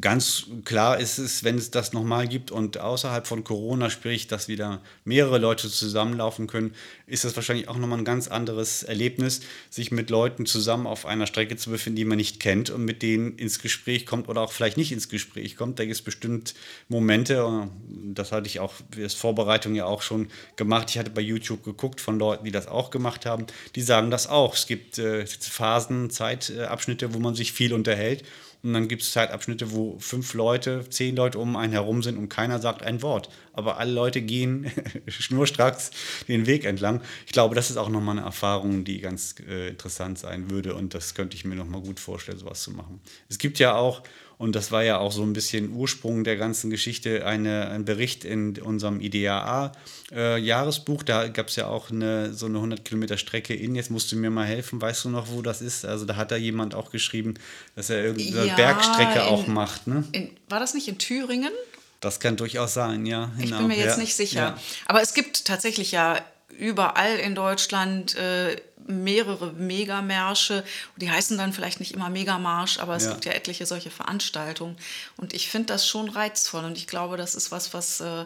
[0.01, 4.47] Ganz klar ist es, wenn es das nochmal gibt und außerhalb von Corona, sprich, dass
[4.47, 6.73] wieder mehrere Leute zusammenlaufen können,
[7.07, 11.27] ist das wahrscheinlich auch nochmal ein ganz anderes Erlebnis, sich mit Leuten zusammen auf einer
[11.27, 14.51] Strecke zu befinden, die man nicht kennt und mit denen ins Gespräch kommt oder auch
[14.51, 15.79] vielleicht nicht ins Gespräch kommt.
[15.79, 16.53] Da gibt es bestimmt
[16.87, 20.89] Momente, das hatte ich auch als Vorbereitung ja auch schon gemacht.
[20.89, 23.47] Ich hatte bei YouTube geguckt von Leuten, die das auch gemacht haben.
[23.75, 24.55] Die sagen das auch.
[24.55, 28.23] Es gibt äh, Phasen, Zeitabschnitte, wo man sich viel unterhält
[28.63, 32.29] und dann gibt es Zeitabschnitte, wo fünf Leute, zehn Leute um einen herum sind und
[32.29, 33.27] keiner sagt ein Wort.
[33.51, 34.71] Aber alle Leute gehen
[35.07, 35.91] schnurstracks
[36.29, 37.01] den Weg entlang.
[37.25, 40.75] Ich glaube, das ist auch nochmal eine Erfahrung, die ganz äh, interessant sein würde.
[40.75, 43.01] Und das könnte ich mir nochmal gut vorstellen, sowas zu machen.
[43.27, 44.01] Es gibt ja auch
[44.37, 48.25] und das war ja auch so ein bisschen Ursprung der ganzen Geschichte, eine, ein Bericht
[48.25, 51.01] in unserem IDAA-Jahresbuch.
[51.01, 53.75] Äh, da gab es ja auch eine, so eine 100 Kilometer Strecke in.
[53.75, 54.81] Jetzt musst du mir mal helfen.
[54.81, 55.85] Weißt du noch, wo das ist?
[55.85, 57.35] Also da hat da jemand auch geschrieben,
[57.75, 59.87] dass er irgendeine ja, Bergstrecke in, auch macht.
[59.87, 60.03] Ne?
[60.11, 61.51] In, war das nicht in Thüringen?
[61.99, 63.31] Das kann durchaus sein, ja.
[63.37, 63.43] Genau.
[63.43, 64.41] Ich bin mir jetzt ja, nicht sicher.
[64.41, 64.59] Ja.
[64.87, 66.19] Aber es gibt tatsächlich ja
[66.57, 68.55] überall in Deutschland äh,
[68.87, 70.63] mehrere Megamärsche.
[70.97, 73.11] Die heißen dann vielleicht nicht immer Megamarsch, aber es ja.
[73.11, 74.77] gibt ja etliche solche Veranstaltungen.
[75.17, 76.65] Und ich finde das schon reizvoll.
[76.65, 78.25] Und ich glaube, das ist was, was äh,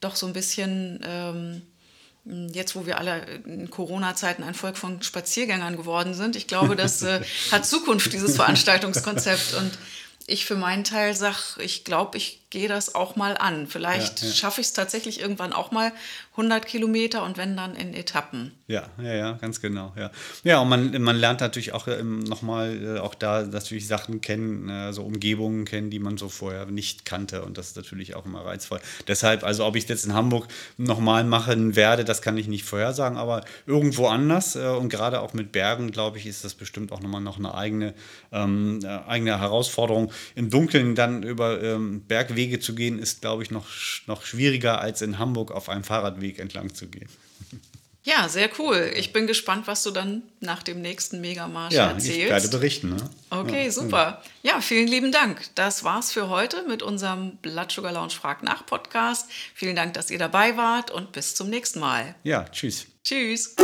[0.00, 1.00] doch so ein bisschen.
[1.04, 1.62] Ähm,
[2.52, 7.00] jetzt, wo wir alle in Corona-Zeiten ein Volk von Spaziergängern geworden sind, ich glaube, das
[7.02, 9.54] äh, hat Zukunft, dieses Veranstaltungskonzept.
[9.54, 9.70] Und
[10.26, 13.66] ich für meinen Teil sage, ich glaube, ich gehe das auch mal an.
[13.66, 14.34] Vielleicht ja, ja.
[14.34, 15.92] schaffe ich es tatsächlich irgendwann auch mal
[16.32, 18.52] 100 Kilometer und wenn dann in Etappen.
[18.68, 19.92] Ja, ja, ja, ganz genau.
[19.96, 20.10] Ja,
[20.44, 24.68] ja und man, man lernt natürlich auch ähm, nochmal äh, auch da natürlich Sachen kennen,
[24.68, 28.24] äh, so Umgebungen kennen, die man so vorher nicht kannte und das ist natürlich auch
[28.24, 28.80] immer reizvoll.
[29.08, 30.46] Deshalb, also ob ich es jetzt in Hamburg
[30.76, 35.34] nochmal machen werde, das kann ich nicht vorhersagen, aber irgendwo anders äh, und gerade auch
[35.34, 37.94] mit Bergen, glaube ich, ist das bestimmt auch nochmal noch eine eigene,
[38.32, 40.12] ähm, äh, eigene Herausforderung.
[40.34, 43.66] Im Dunkeln dann über ähm, Bergwege Wege zu gehen, ist, glaube ich, noch,
[44.06, 47.10] noch schwieriger als in Hamburg auf einem Fahrradweg entlang zu gehen.
[48.04, 48.90] Ja, sehr cool.
[48.96, 52.16] Ich bin gespannt, was du dann nach dem nächsten Megamarsch ja, erzählst.
[52.16, 52.88] Ja, ich werde berichten.
[52.90, 53.10] Ne?
[53.28, 54.22] Okay, ja, super.
[54.42, 55.42] Ja, vielen lieben Dank.
[55.56, 59.28] Das war's für heute mit unserem Blood Sugar Lounge Frag nach Podcast.
[59.54, 62.14] Vielen Dank, dass ihr dabei wart und bis zum nächsten Mal.
[62.22, 62.86] Ja, tschüss.
[63.04, 63.56] Tschüss.